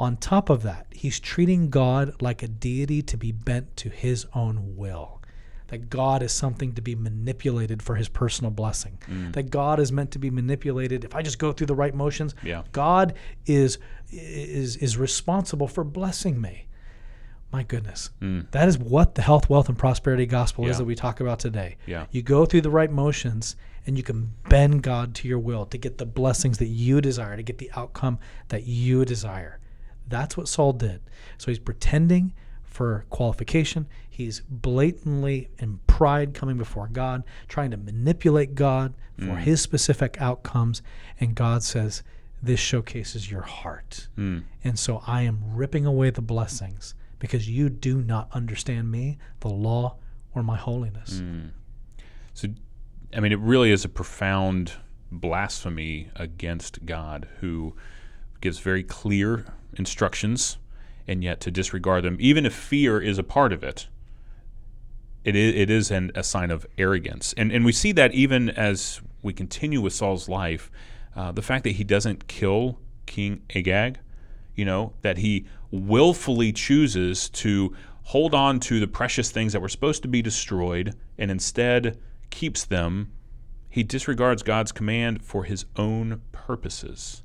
On 0.00 0.16
top 0.16 0.48
of 0.48 0.62
that, 0.62 0.86
he's 0.90 1.18
treating 1.18 1.70
God 1.70 2.22
like 2.22 2.42
a 2.42 2.48
deity 2.48 3.02
to 3.02 3.16
be 3.16 3.32
bent 3.32 3.76
to 3.78 3.88
his 3.88 4.26
own 4.34 4.76
will. 4.76 5.20
That 5.68 5.90
God 5.90 6.22
is 6.22 6.32
something 6.32 6.72
to 6.74 6.80
be 6.80 6.94
manipulated 6.94 7.82
for 7.82 7.96
his 7.96 8.08
personal 8.08 8.50
blessing. 8.50 8.98
Mm. 9.06 9.34
That 9.34 9.50
God 9.50 9.80
is 9.80 9.92
meant 9.92 10.12
to 10.12 10.18
be 10.18 10.30
manipulated. 10.30 11.04
If 11.04 11.14
I 11.14 11.20
just 11.20 11.38
go 11.38 11.52
through 11.52 11.66
the 11.66 11.74
right 11.74 11.94
motions, 11.94 12.34
yeah. 12.42 12.62
God 12.72 13.14
is 13.44 13.78
is 14.10 14.76
is 14.76 14.96
responsible 14.96 15.68
for 15.68 15.84
blessing 15.84 16.40
me. 16.40 16.68
My 17.52 17.62
goodness. 17.62 18.10
Mm. 18.20 18.50
That 18.50 18.68
is 18.68 18.78
what 18.78 19.14
the 19.14 19.22
health, 19.22 19.50
wealth, 19.50 19.68
and 19.68 19.76
prosperity 19.76 20.26
gospel 20.26 20.64
yeah. 20.64 20.70
is 20.70 20.78
that 20.78 20.84
we 20.84 20.94
talk 20.94 21.20
about 21.20 21.38
today. 21.38 21.76
Yeah. 21.86 22.06
You 22.10 22.22
go 22.22 22.46
through 22.46 22.60
the 22.62 22.70
right 22.70 22.90
motions 22.90 23.56
and 23.86 23.96
you 23.96 24.02
can 24.02 24.32
bend 24.48 24.82
God 24.82 25.14
to 25.16 25.28
your 25.28 25.38
will 25.38 25.64
to 25.66 25.78
get 25.78 25.96
the 25.98 26.06
blessings 26.06 26.58
that 26.58 26.66
you 26.66 27.00
desire, 27.00 27.36
to 27.36 27.42
get 27.42 27.58
the 27.58 27.70
outcome 27.74 28.18
that 28.48 28.64
you 28.64 29.04
desire. 29.04 29.60
That's 30.08 30.36
what 30.36 30.48
Saul 30.48 30.72
did. 30.72 31.00
So 31.36 31.50
he's 31.50 31.58
pretending 31.58 32.34
for 32.64 33.04
qualification. 33.10 33.86
He's 34.08 34.40
blatantly 34.48 35.50
in 35.58 35.80
pride 35.86 36.34
coming 36.34 36.56
before 36.56 36.88
God, 36.88 37.24
trying 37.48 37.70
to 37.70 37.76
manipulate 37.76 38.54
God 38.54 38.94
for 39.18 39.26
mm. 39.26 39.38
his 39.38 39.60
specific 39.60 40.20
outcomes. 40.20 40.82
And 41.18 41.34
God 41.34 41.62
says, 41.62 42.02
This 42.42 42.60
showcases 42.60 43.30
your 43.30 43.42
heart. 43.42 44.08
Mm. 44.16 44.44
And 44.62 44.78
so 44.78 45.02
I 45.06 45.22
am 45.22 45.42
ripping 45.54 45.86
away 45.86 46.10
the 46.10 46.22
blessings 46.22 46.94
because 47.18 47.48
you 47.48 47.68
do 47.68 48.00
not 48.00 48.28
understand 48.32 48.90
me, 48.90 49.18
the 49.40 49.48
law, 49.48 49.96
or 50.34 50.42
my 50.42 50.56
holiness. 50.56 51.20
Mm. 51.20 51.50
So 52.34 52.48
I 53.14 53.20
mean, 53.20 53.32
it 53.32 53.38
really 53.38 53.70
is 53.70 53.84
a 53.84 53.88
profound 53.88 54.72
blasphemy 55.10 56.10
against 56.16 56.84
God 56.84 57.28
who 57.40 57.74
gives 58.40 58.58
very 58.58 58.82
clear 58.82 59.46
instructions 59.78 60.58
and 61.06 61.24
yet 61.24 61.40
to 61.40 61.50
disregard 61.50 62.04
them, 62.04 62.16
even 62.20 62.44
if 62.44 62.54
fear 62.54 63.00
is 63.00 63.18
a 63.18 63.22
part 63.22 63.52
of 63.52 63.62
it, 63.62 63.88
it 65.24 65.34
is, 65.34 65.54
it 65.54 65.70
is 65.70 65.90
an, 65.90 66.12
a 66.14 66.22
sign 66.22 66.50
of 66.50 66.66
arrogance. 66.76 67.34
And, 67.36 67.50
and 67.50 67.64
we 67.64 67.72
see 67.72 67.92
that 67.92 68.14
even 68.14 68.50
as 68.50 69.00
we 69.22 69.32
continue 69.32 69.80
with 69.80 69.92
Saul's 69.92 70.28
life, 70.28 70.70
uh, 71.16 71.32
the 71.32 71.42
fact 71.42 71.64
that 71.64 71.72
he 71.72 71.84
doesn't 71.84 72.28
kill 72.28 72.78
King 73.06 73.42
Agag, 73.54 73.98
you 74.54 74.64
know, 74.64 74.92
that 75.02 75.18
he 75.18 75.46
willfully 75.70 76.52
chooses 76.52 77.28
to 77.30 77.74
hold 78.04 78.34
on 78.34 78.60
to 78.60 78.80
the 78.80 78.86
precious 78.86 79.30
things 79.30 79.52
that 79.52 79.60
were 79.60 79.68
supposed 79.68 80.02
to 80.02 80.08
be 80.08 80.22
destroyed 80.22 80.94
and 81.18 81.30
instead 81.30 81.98
keeps 82.30 82.64
them, 82.64 83.12
he 83.68 83.82
disregards 83.82 84.42
God's 84.42 84.72
command 84.72 85.22
for 85.22 85.44
his 85.44 85.66
own 85.76 86.22
purposes 86.32 87.22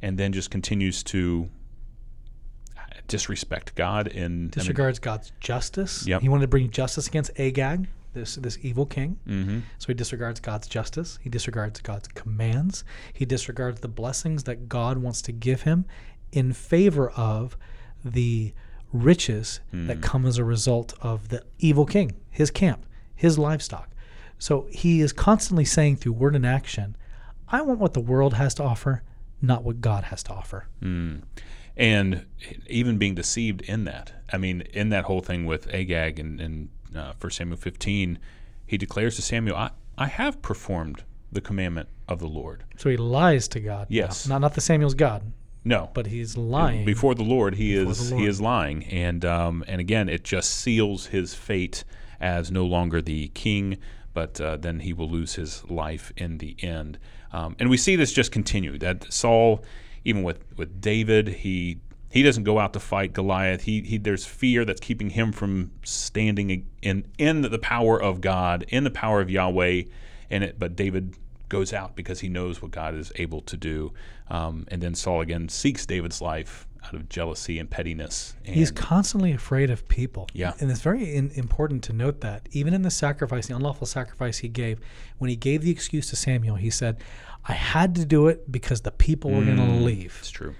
and 0.00 0.18
then 0.18 0.32
just 0.32 0.50
continues 0.50 1.02
to 1.04 1.50
disrespect 3.08 3.74
God 3.74 4.08
and 4.08 4.50
disregards 4.50 4.98
I 4.98 5.00
mean, 5.00 5.16
God's 5.16 5.32
justice. 5.40 6.06
Yep. 6.06 6.22
He 6.22 6.28
wanted 6.28 6.42
to 6.42 6.48
bring 6.48 6.70
justice 6.70 7.06
against 7.06 7.30
Agag, 7.38 7.88
this 8.14 8.36
this 8.36 8.58
evil 8.62 8.86
king. 8.86 9.18
Mm-hmm. 9.26 9.60
So 9.78 9.86
he 9.88 9.94
disregards 9.94 10.40
God's 10.40 10.68
justice. 10.68 11.18
He 11.22 11.30
disregards 11.30 11.80
God's 11.80 12.08
commands. 12.08 12.84
He 13.12 13.24
disregards 13.24 13.80
the 13.80 13.88
blessings 13.88 14.44
that 14.44 14.68
God 14.68 14.98
wants 14.98 15.22
to 15.22 15.32
give 15.32 15.62
him 15.62 15.84
in 16.32 16.52
favor 16.52 17.10
of 17.10 17.56
the 18.04 18.52
riches 18.92 19.60
mm. 19.72 19.86
that 19.86 20.02
come 20.02 20.26
as 20.26 20.38
a 20.38 20.44
result 20.44 20.94
of 21.00 21.28
the 21.28 21.42
evil 21.58 21.86
king, 21.86 22.12
his 22.30 22.50
camp, 22.50 22.84
his 23.14 23.38
livestock. 23.38 23.90
So 24.38 24.66
he 24.70 25.00
is 25.00 25.12
constantly 25.12 25.64
saying 25.64 25.96
through 25.96 26.12
word 26.12 26.34
and 26.34 26.44
action, 26.44 26.96
I 27.48 27.62
want 27.62 27.78
what 27.78 27.94
the 27.94 28.00
world 28.00 28.34
has 28.34 28.54
to 28.54 28.62
offer, 28.62 29.02
not 29.40 29.62
what 29.62 29.80
God 29.80 30.04
has 30.04 30.22
to 30.24 30.32
offer. 30.32 30.66
Mm. 30.82 31.22
And 31.76 32.26
even 32.66 32.98
being 32.98 33.14
deceived 33.14 33.62
in 33.62 33.84
that. 33.84 34.12
I 34.32 34.38
mean, 34.38 34.62
in 34.72 34.90
that 34.90 35.04
whole 35.04 35.20
thing 35.20 35.46
with 35.46 35.72
Agag 35.72 36.18
and, 36.18 36.40
and 36.40 36.68
uh, 36.94 37.14
1 37.18 37.30
Samuel 37.30 37.56
15, 37.56 38.18
he 38.66 38.76
declares 38.76 39.16
to 39.16 39.22
Samuel, 39.22 39.56
I, 39.56 39.70
I 39.96 40.06
have 40.06 40.42
performed 40.42 41.04
the 41.30 41.40
commandment 41.40 41.88
of 42.08 42.18
the 42.18 42.26
Lord. 42.26 42.64
So 42.76 42.90
he 42.90 42.96
lies 42.96 43.48
to 43.48 43.60
God. 43.60 43.86
Yes. 43.88 44.28
Not, 44.28 44.40
not 44.40 44.54
the 44.54 44.60
Samuel's 44.60 44.94
God. 44.94 45.22
No, 45.64 45.90
but 45.94 46.08
he's 46.08 46.36
lying 46.36 46.84
before 46.84 47.14
the 47.14 47.22
Lord. 47.22 47.54
He 47.54 47.76
before 47.76 47.92
is 47.92 48.10
Lord. 48.10 48.20
he 48.20 48.28
is 48.28 48.40
lying, 48.40 48.84
and 48.86 49.24
um, 49.24 49.62
and 49.68 49.80
again, 49.80 50.08
it 50.08 50.24
just 50.24 50.50
seals 50.50 51.06
his 51.06 51.34
fate 51.34 51.84
as 52.20 52.50
no 52.50 52.66
longer 52.66 53.00
the 53.00 53.28
king 53.28 53.78
but 54.14 54.40
uh, 54.40 54.56
then 54.56 54.80
he 54.80 54.92
will 54.92 55.08
lose 55.08 55.34
his 55.34 55.68
life 55.70 56.12
in 56.16 56.38
the 56.38 56.56
end. 56.60 56.98
Um, 57.32 57.56
and 57.58 57.70
we 57.70 57.76
see 57.76 57.96
this 57.96 58.12
just 58.12 58.32
continue. 58.32 58.78
That 58.78 59.12
Saul, 59.12 59.64
even 60.04 60.22
with, 60.22 60.44
with 60.56 60.80
David, 60.80 61.28
he 61.28 61.80
he 62.10 62.22
doesn't 62.22 62.44
go 62.44 62.58
out 62.58 62.74
to 62.74 62.80
fight 62.80 63.14
Goliath. 63.14 63.62
He, 63.62 63.80
he 63.80 63.96
there's 63.96 64.26
fear 64.26 64.66
that's 64.66 64.80
keeping 64.80 65.10
him 65.10 65.32
from 65.32 65.70
standing 65.82 66.68
in 66.82 67.06
in 67.18 67.42
the 67.42 67.58
power 67.58 68.00
of 68.00 68.20
God, 68.20 68.66
in 68.68 68.84
the 68.84 68.90
power 68.90 69.20
of 69.20 69.30
Yahweh. 69.30 69.84
And 70.30 70.44
it, 70.44 70.58
but 70.58 70.76
David 70.76 71.16
goes 71.48 71.72
out 71.72 71.96
because 71.96 72.20
he 72.20 72.28
knows 72.28 72.60
what 72.60 72.70
God 72.70 72.94
is 72.94 73.12
able 73.16 73.40
to 73.42 73.56
do. 73.56 73.92
Um, 74.28 74.66
and 74.68 74.82
then 74.82 74.94
Saul 74.94 75.20
again 75.20 75.48
seeks 75.48 75.86
David's 75.86 76.20
life 76.20 76.66
out 76.84 76.94
of 76.94 77.08
jealousy 77.08 77.58
and 77.58 77.70
pettiness. 77.70 78.34
And 78.44 78.54
He's 78.54 78.70
constantly 78.70 79.32
afraid 79.32 79.70
of 79.70 79.86
people. 79.88 80.28
Yeah. 80.32 80.54
And 80.60 80.70
it's 80.70 80.80
very 80.80 81.14
in, 81.14 81.30
important 81.30 81.84
to 81.84 81.92
note 81.92 82.20
that 82.20 82.48
even 82.52 82.74
in 82.74 82.82
the 82.82 82.90
sacrifice, 82.90 83.46
the 83.46 83.56
unlawful 83.56 83.86
sacrifice 83.86 84.38
he 84.38 84.48
gave, 84.48 84.80
when 85.18 85.30
he 85.30 85.36
gave 85.36 85.62
the 85.62 85.70
excuse 85.70 86.10
to 86.10 86.16
Samuel, 86.16 86.56
he 86.56 86.70
said, 86.70 86.98
I 87.44 87.52
had 87.52 87.94
to 87.96 88.04
do 88.04 88.28
it 88.28 88.50
because 88.50 88.82
the 88.82 88.90
people 88.90 89.30
were 89.30 89.42
mm, 89.42 89.56
going 89.56 89.78
to 89.78 89.84
leave. 89.84 90.16
It's 90.20 90.30
true. 90.30 90.54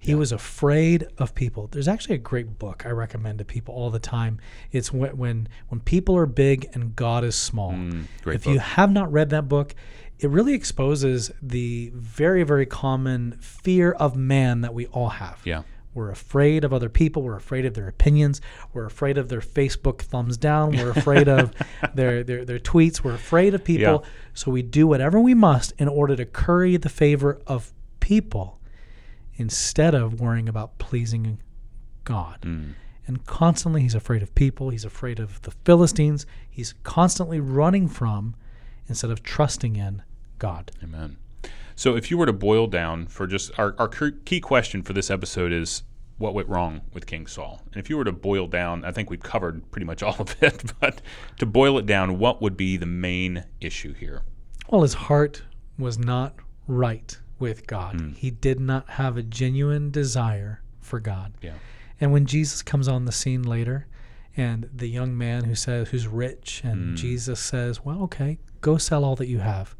He 0.00 0.12
yeah. 0.12 0.18
was 0.18 0.30
afraid 0.30 1.08
of 1.18 1.34
people. 1.34 1.66
There's 1.66 1.88
actually 1.88 2.14
a 2.14 2.18
great 2.18 2.58
book 2.58 2.84
I 2.86 2.90
recommend 2.90 3.38
to 3.40 3.44
people 3.44 3.74
all 3.74 3.90
the 3.90 3.98
time. 3.98 4.38
It's 4.70 4.92
when 4.92 5.16
when, 5.16 5.48
when 5.68 5.80
people 5.80 6.16
are 6.16 6.26
big 6.26 6.70
and 6.72 6.94
God 6.94 7.24
is 7.24 7.34
small. 7.34 7.72
Mm, 7.72 8.04
if 8.26 8.44
book. 8.44 8.52
you 8.52 8.60
have 8.60 8.92
not 8.92 9.10
read 9.12 9.30
that 9.30 9.48
book, 9.48 9.74
it 10.20 10.30
really 10.30 10.54
exposes 10.54 11.30
the 11.40 11.90
very 11.94 12.42
very 12.42 12.66
common 12.66 13.32
fear 13.40 13.92
of 13.92 14.16
man 14.16 14.60
that 14.62 14.74
we 14.74 14.86
all 14.86 15.10
have. 15.10 15.40
Yeah. 15.44 15.62
We're 15.94 16.10
afraid 16.10 16.62
of 16.62 16.72
other 16.72 16.88
people. 16.88 17.22
We're 17.22 17.36
afraid 17.36 17.66
of 17.66 17.74
their 17.74 17.88
opinions. 17.88 18.40
We're 18.72 18.84
afraid 18.84 19.18
of 19.18 19.28
their 19.28 19.40
Facebook 19.40 20.02
thumbs 20.02 20.36
down. 20.36 20.76
We're 20.76 20.90
afraid 20.90 21.28
of 21.28 21.52
their, 21.94 22.22
their, 22.22 22.44
their 22.44 22.60
tweets. 22.60 23.02
We're 23.02 23.14
afraid 23.14 23.52
of 23.52 23.64
people. 23.64 24.04
Yeah. 24.04 24.10
So 24.32 24.52
we 24.52 24.62
do 24.62 24.86
whatever 24.86 25.18
we 25.18 25.34
must 25.34 25.72
in 25.76 25.88
order 25.88 26.14
to 26.14 26.24
curry 26.24 26.76
the 26.76 26.88
favor 26.88 27.40
of 27.48 27.72
people 27.98 28.60
instead 29.36 29.94
of 29.94 30.20
worrying 30.20 30.48
about 30.48 30.78
pleasing 30.78 31.40
God. 32.04 32.42
Mm. 32.42 32.74
And 33.08 33.26
constantly 33.26 33.82
he's 33.82 33.96
afraid 33.96 34.22
of 34.22 34.34
people. 34.36 34.70
He's 34.70 34.84
afraid 34.84 35.18
of 35.18 35.42
the 35.42 35.50
Philistines. 35.64 36.26
He's 36.48 36.74
constantly 36.84 37.40
running 37.40 37.88
from 37.88 38.36
instead 38.86 39.10
of 39.10 39.22
trusting 39.22 39.76
in 39.76 40.02
God. 40.38 40.70
Amen. 40.82 41.16
So, 41.74 41.96
if 41.96 42.10
you 42.10 42.18
were 42.18 42.26
to 42.26 42.32
boil 42.32 42.66
down 42.66 43.06
for 43.06 43.26
just 43.26 43.56
our, 43.58 43.74
our 43.78 43.88
key 43.88 44.40
question 44.40 44.82
for 44.82 44.92
this 44.92 45.10
episode 45.10 45.52
is 45.52 45.84
what 46.18 46.34
went 46.34 46.48
wrong 46.48 46.82
with 46.92 47.06
King 47.06 47.26
Saul? 47.26 47.62
And 47.72 47.76
if 47.76 47.88
you 47.88 47.96
were 47.96 48.04
to 48.04 48.12
boil 48.12 48.48
down, 48.48 48.84
I 48.84 48.90
think 48.90 49.10
we've 49.10 49.22
covered 49.22 49.70
pretty 49.70 49.86
much 49.86 50.02
all 50.02 50.16
of 50.18 50.36
it, 50.42 50.72
but 50.80 51.00
to 51.38 51.46
boil 51.46 51.78
it 51.78 51.86
down, 51.86 52.18
what 52.18 52.42
would 52.42 52.56
be 52.56 52.76
the 52.76 52.86
main 52.86 53.44
issue 53.60 53.94
here? 53.94 54.22
Well, 54.68 54.82
his 54.82 54.94
heart 54.94 55.42
was 55.78 55.98
not 55.98 56.34
right 56.66 57.16
with 57.38 57.66
God. 57.66 58.00
Hmm. 58.00 58.12
He 58.12 58.30
did 58.30 58.60
not 58.60 58.90
have 58.90 59.16
a 59.16 59.22
genuine 59.22 59.90
desire 59.90 60.62
for 60.80 61.00
God. 61.00 61.34
Yeah. 61.40 61.54
And 62.00 62.12
when 62.12 62.26
Jesus 62.26 62.62
comes 62.62 62.88
on 62.88 63.04
the 63.04 63.12
scene 63.12 63.42
later, 63.42 63.86
and 64.36 64.68
the 64.72 64.88
young 64.88 65.16
man 65.16 65.44
who 65.44 65.54
says 65.54 65.88
who's 65.88 66.06
rich, 66.06 66.60
and 66.64 66.90
hmm. 66.90 66.94
Jesus 66.94 67.40
says, 67.40 67.84
"Well, 67.84 68.02
okay, 68.02 68.38
go 68.60 68.78
sell 68.78 69.04
all 69.04 69.16
that 69.16 69.26
you 69.26 69.38
have," 69.38 69.74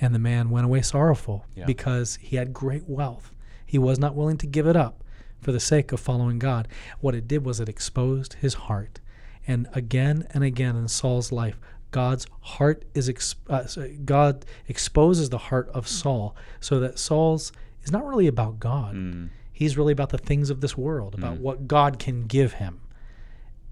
and 0.00 0.14
the 0.14 0.18
man 0.18 0.50
went 0.50 0.64
away 0.64 0.82
sorrowful 0.82 1.46
Yeah. 1.54 1.66
because 1.66 2.16
he 2.16 2.36
had 2.36 2.52
great 2.52 2.88
wealth. 2.88 3.34
He 3.66 3.78
was 3.78 3.98
not 3.98 4.14
willing 4.14 4.38
to 4.38 4.46
give 4.46 4.66
it 4.66 4.76
up 4.76 5.04
for 5.40 5.52
the 5.52 5.60
sake 5.60 5.92
of 5.92 6.00
following 6.00 6.38
God. 6.38 6.68
What 7.00 7.14
it 7.14 7.28
did 7.28 7.44
was 7.44 7.60
it 7.60 7.68
exposed 7.68 8.34
his 8.34 8.54
heart, 8.54 9.00
and 9.46 9.68
again 9.72 10.26
and 10.30 10.42
again 10.44 10.76
in 10.76 10.88
Saul's 10.88 11.32
life, 11.32 11.58
God's 11.90 12.26
heart 12.40 12.84
is 12.94 13.08
ex- 13.08 13.36
uh, 13.48 13.66
God 14.04 14.44
exposes 14.66 15.30
the 15.30 15.38
heart 15.38 15.68
of 15.70 15.88
Saul, 15.88 16.36
so 16.60 16.80
that 16.80 16.98
Saul's 16.98 17.52
is 17.82 17.92
not 17.92 18.06
really 18.06 18.26
about 18.26 18.60
God. 18.60 18.94
Mm. 18.94 19.30
He's 19.52 19.76
really 19.76 19.92
about 19.92 20.10
the 20.10 20.18
things 20.18 20.50
of 20.50 20.60
this 20.60 20.76
world, 20.76 21.14
about 21.14 21.38
mm. 21.38 21.40
what 21.40 21.66
God 21.66 21.98
can 21.98 22.26
give 22.26 22.54
him. 22.54 22.80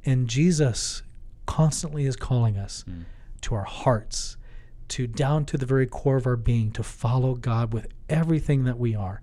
And 0.04 0.28
Jesus 0.28 1.02
constantly 1.46 2.06
is 2.06 2.16
calling 2.16 2.56
us 2.56 2.84
mm. 2.88 3.04
to 3.42 3.54
our 3.54 3.64
hearts, 3.64 4.36
to 4.88 5.06
down 5.06 5.44
to 5.46 5.58
the 5.58 5.66
very 5.66 5.86
core 5.86 6.16
of 6.16 6.26
our 6.26 6.36
being, 6.36 6.70
to 6.72 6.82
follow 6.82 7.34
God 7.34 7.72
with 7.72 7.88
everything 8.08 8.64
that 8.64 8.78
we 8.78 8.94
are. 8.94 9.20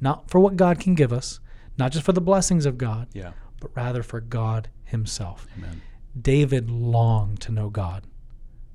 Not 0.00 0.30
for 0.30 0.40
what 0.40 0.56
God 0.56 0.80
can 0.80 0.94
give 0.94 1.12
us, 1.12 1.40
not 1.78 1.92
just 1.92 2.04
for 2.04 2.12
the 2.12 2.20
blessings 2.20 2.66
of 2.66 2.78
God, 2.78 3.08
Yeah. 3.12 3.32
but 3.60 3.70
rather 3.74 4.02
for 4.02 4.20
God 4.20 4.68
Himself. 4.84 5.46
Amen. 5.56 5.82
David 6.20 6.70
longed 6.70 7.40
to 7.40 7.52
know 7.52 7.70
God, 7.70 8.04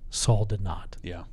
Saul 0.10 0.45
did 0.45 0.62
not. 0.62 0.97
Yeah. 1.04 1.23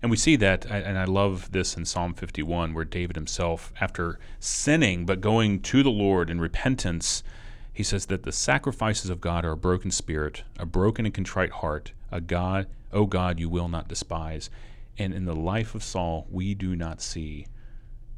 And 0.00 0.10
we 0.12 0.16
see 0.16 0.36
that, 0.36 0.64
and 0.66 0.96
I 0.96 1.04
love 1.04 1.50
this 1.50 1.76
in 1.76 1.84
Psalm 1.84 2.14
51, 2.14 2.72
where 2.72 2.84
David 2.84 3.16
himself, 3.16 3.72
after 3.80 4.20
sinning 4.38 5.04
but 5.06 5.20
going 5.20 5.60
to 5.62 5.82
the 5.82 5.90
Lord 5.90 6.30
in 6.30 6.40
repentance, 6.40 7.24
he 7.72 7.82
says 7.82 8.06
that 8.06 8.22
the 8.22 8.30
sacrifices 8.30 9.10
of 9.10 9.20
God 9.20 9.44
are 9.44 9.52
a 9.52 9.56
broken 9.56 9.90
spirit, 9.90 10.44
a 10.56 10.66
broken 10.66 11.04
and 11.04 11.12
contrite 11.14 11.50
heart, 11.50 11.92
a 12.12 12.20
God, 12.20 12.68
O 12.92 13.06
God, 13.06 13.38
you 13.38 13.48
will 13.48 13.68
not 13.68 13.88
despise. 13.88 14.50
And 14.98 15.14
in 15.14 15.24
the 15.24 15.36
life 15.36 15.74
of 15.74 15.82
Saul, 15.82 16.26
we 16.30 16.54
do 16.54 16.74
not 16.74 17.00
see 17.00 17.46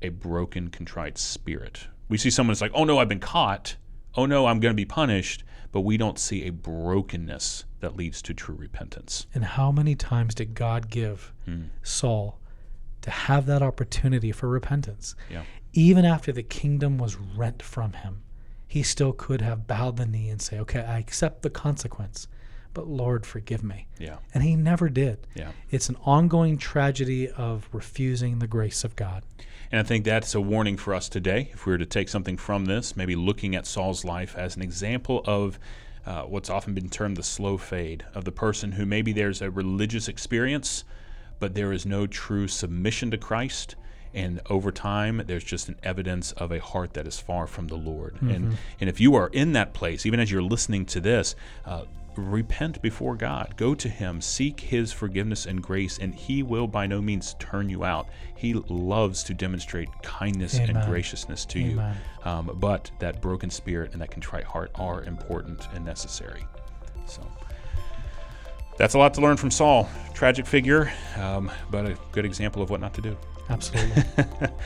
a 0.03 0.09
broken, 0.09 0.71
contrite 0.71 1.19
spirit. 1.19 1.89
We 2.09 2.19
see 2.19 2.31
someone 2.31 2.53
that's 2.53 2.61
like, 2.61 2.73
oh 2.75 2.85
no, 2.85 2.99
I've 2.99 3.09
been 3.09 3.21
caught. 3.21 3.77
Oh 4.15 4.27
no, 4.27 4.47
I'm 4.47 4.61
going 4.61 4.73
to 4.73 4.77
be 4.77 4.87
punished. 4.87 5.45
But 5.73 5.83
we 5.83 5.97
don't 5.97 6.19
see 6.19 6.47
a 6.47 6.51
brokenness 6.51 7.65
that 7.79 7.97
leads 7.97 8.23
to 8.23 8.35
true 8.35 8.57
repentance. 8.57 9.27
And 9.35 9.45
how 9.45 9.71
many 9.71 9.95
times 9.95 10.35
did 10.35 10.55
God 10.55 10.91
give 10.91 11.33
hmm. 11.45 11.65
Saul 11.83 12.41
to 13.03 13.11
have 13.11 13.47
that 13.47 13.63
opportunity 13.63 14.33
for 14.33 14.49
repentance? 14.49 15.15
Yeah. 15.31 15.45
Even 15.73 16.05
after 16.05 16.33
the 16.33 16.43
kingdom 16.43 16.99
was 16.99 17.17
rent 17.17 17.63
from 17.63 17.93
him, 17.93 18.23
he 18.67 18.83
still 18.83 19.13
could 19.13 19.41
have 19.43 19.67
bowed 19.67 19.97
the 19.97 20.07
knee 20.07 20.29
and 20.29 20.43
say, 20.43 20.59
Okay, 20.59 20.81
I 20.81 20.99
accept 20.99 21.43
the 21.43 21.51
consequence, 21.51 22.27
but 22.75 22.87
Lord, 22.87 23.27
forgive 23.27 23.63
me. 23.63 23.87
Yeah. 23.99 24.17
And 24.33 24.43
he 24.43 24.57
never 24.57 24.89
did. 24.89 25.19
Yeah. 25.35 25.51
It's 25.71 25.89
an 25.89 25.97
ongoing 26.05 26.59
tragedy 26.59 27.29
of 27.31 27.69
refusing 27.73 28.39
the 28.39 28.47
grace 28.47 28.85
of 28.85 28.97
God. 28.97 29.23
And 29.73 29.81
I 29.81 29.83
think 29.85 30.05
that's 30.05 30.35
a 30.35 30.41
warning 30.41 30.77
for 30.77 30.95
us 30.95 31.09
today. 31.09 31.51
If 31.53 31.67
we 31.67 31.73
were 31.73 31.79
to 31.79 31.87
take 31.87 32.09
something 32.09 32.37
from 32.37 32.65
this, 32.65 32.97
maybe 32.97 33.15
looking 33.15 33.55
at 33.55 33.67
Saul's 33.67 34.05
life 34.05 34.37
as 34.37 34.57
an 34.57 34.63
example 34.63 35.23
of 35.27 35.59
uh, 36.07 36.23
what's 36.23 36.51
often 36.51 36.75
been 36.75 36.89
termed 36.89 37.17
the 37.17 37.23
slow 37.23 37.57
fade 37.57 38.05
of 38.15 38.25
the 38.25 38.33
person 38.33 38.73
who 38.73 38.87
maybe 38.87 39.13
there's 39.13 39.43
a 39.43 39.51
religious 39.51 40.09
experience, 40.09 40.85
but 41.39 41.55
there 41.55 41.73
is 41.73 41.87
no 41.87 42.07
true 42.07 42.49
submission 42.49 43.11
to 43.13 43.19
Christ. 43.19 43.77
And 44.13 44.41
over 44.51 44.73
time, 44.73 45.23
there's 45.27 45.45
just 45.45 45.69
an 45.69 45.77
evidence 45.85 46.33
of 46.33 46.51
a 46.51 46.59
heart 46.59 46.95
that 46.95 47.07
is 47.07 47.21
far 47.21 47.47
from 47.47 47.69
the 47.69 47.77
Lord. 47.77 48.21
And 48.23 48.57
and 48.81 48.89
if 48.91 48.99
you 48.99 49.15
are 49.15 49.29
in 49.29 49.53
that 49.53 49.73
place, 49.73 50.05
even 50.05 50.19
as 50.19 50.33
you're 50.33 50.43
listening 50.43 50.85
to 50.87 51.01
this, 51.01 51.37
uh, 51.65 51.85
repent 52.17 52.81
before 52.83 53.17
God. 53.17 53.55
Go 53.57 53.75
to 53.75 53.89
Him, 53.89 54.21
seek 54.21 54.61
His 54.61 54.93
forgiveness 54.93 55.47
and 55.47 55.63
grace, 55.63 55.99
and 55.99 56.15
He 56.15 56.43
will 56.43 56.67
by 56.67 56.87
no 56.87 57.01
means 57.01 57.35
turn 57.39 57.69
you 57.69 57.85
out. 57.85 58.09
He 58.37 58.55
loves 58.55 59.23
to 59.25 59.35
demonstrate 59.35 59.89
kindness 60.03 60.59
and 60.59 60.81
graciousness 60.87 61.45
to 61.47 61.61
Amen. 61.61 61.97
you. 61.97 62.31
Um, 62.31 62.51
but 62.55 62.91
that 62.99 63.21
broken 63.21 63.51
spirit 63.51 63.93
and 63.93 64.01
that 64.03 64.11
contrite 64.11 64.45
heart 64.45 64.71
are 64.75 65.03
important 65.05 65.69
and 65.75 65.85
necessary. 65.85 66.45
So 67.07 67.27
that's 68.77 68.95
a 68.95 68.99
lot 68.99 69.15
to 69.15 69.21
learn 69.21 69.37
from 69.37 69.51
Saul. 69.51 69.89
Tragic 70.15 70.47
figure, 70.47 70.93
um, 71.17 71.51
but 71.71 71.87
a 71.87 71.97
good 72.13 72.25
example 72.25 72.63
of 72.63 72.71
what 72.71 72.81
not 72.81 72.95
to 72.95 73.03
do. 73.03 73.17
Absolutely. 73.51 74.05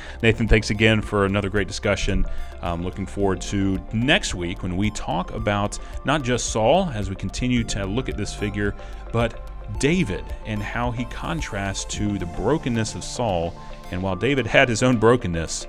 Nathan, 0.23 0.47
thanks 0.47 0.71
again 0.71 1.01
for 1.01 1.25
another 1.25 1.49
great 1.49 1.67
discussion. 1.67 2.27
Um, 2.61 2.85
looking 2.85 3.07
forward 3.07 3.41
to 3.43 3.81
next 3.93 4.35
week 4.35 4.63
when 4.63 4.77
we 4.77 4.91
talk 4.91 5.33
about 5.33 5.79
not 6.05 6.23
just 6.23 6.51
Saul 6.51 6.91
as 6.95 7.09
we 7.09 7.17
continue 7.17 7.65
to 7.65 7.87
look 7.87 8.09
at 8.09 8.17
this 8.17 8.35
figure, 8.35 8.75
but 9.13 9.51
David 9.79 10.25
and 10.45 10.63
how 10.63 10.91
he 10.91 11.07
contrasts 11.07 11.85
to 11.97 12.19
the 12.19 12.27
brokenness 12.27 12.95
of 12.95 13.03
Saul. 13.03 13.55
And 13.91 14.03
while 14.03 14.17
David 14.17 14.47
had 14.47 14.69
his 14.69 14.83
own 14.83 14.99
brokenness, 14.99 15.67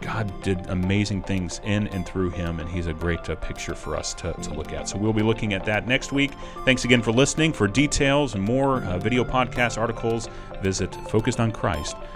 God 0.00 0.30
did 0.42 0.66
amazing 0.68 1.22
things 1.22 1.60
in 1.64 1.88
and 1.88 2.06
through 2.06 2.30
him, 2.30 2.60
and 2.60 2.68
he's 2.68 2.86
a 2.86 2.92
great 2.92 3.28
uh, 3.30 3.34
picture 3.36 3.74
for 3.74 3.96
us 3.96 4.12
to, 4.14 4.32
to 4.34 4.52
look 4.52 4.72
at. 4.72 4.88
So 4.88 4.98
we'll 4.98 5.14
be 5.14 5.22
looking 5.22 5.54
at 5.54 5.64
that 5.64 5.88
next 5.88 6.12
week. 6.12 6.32
Thanks 6.64 6.84
again 6.84 7.00
for 7.00 7.12
listening. 7.12 7.52
For 7.52 7.66
details 7.66 8.34
and 8.34 8.44
more 8.44 8.82
uh, 8.82 8.98
video 8.98 9.24
podcast 9.24 9.78
articles, 9.78 10.28
visit 10.62 10.90
focusedonchrist.com 10.90 12.15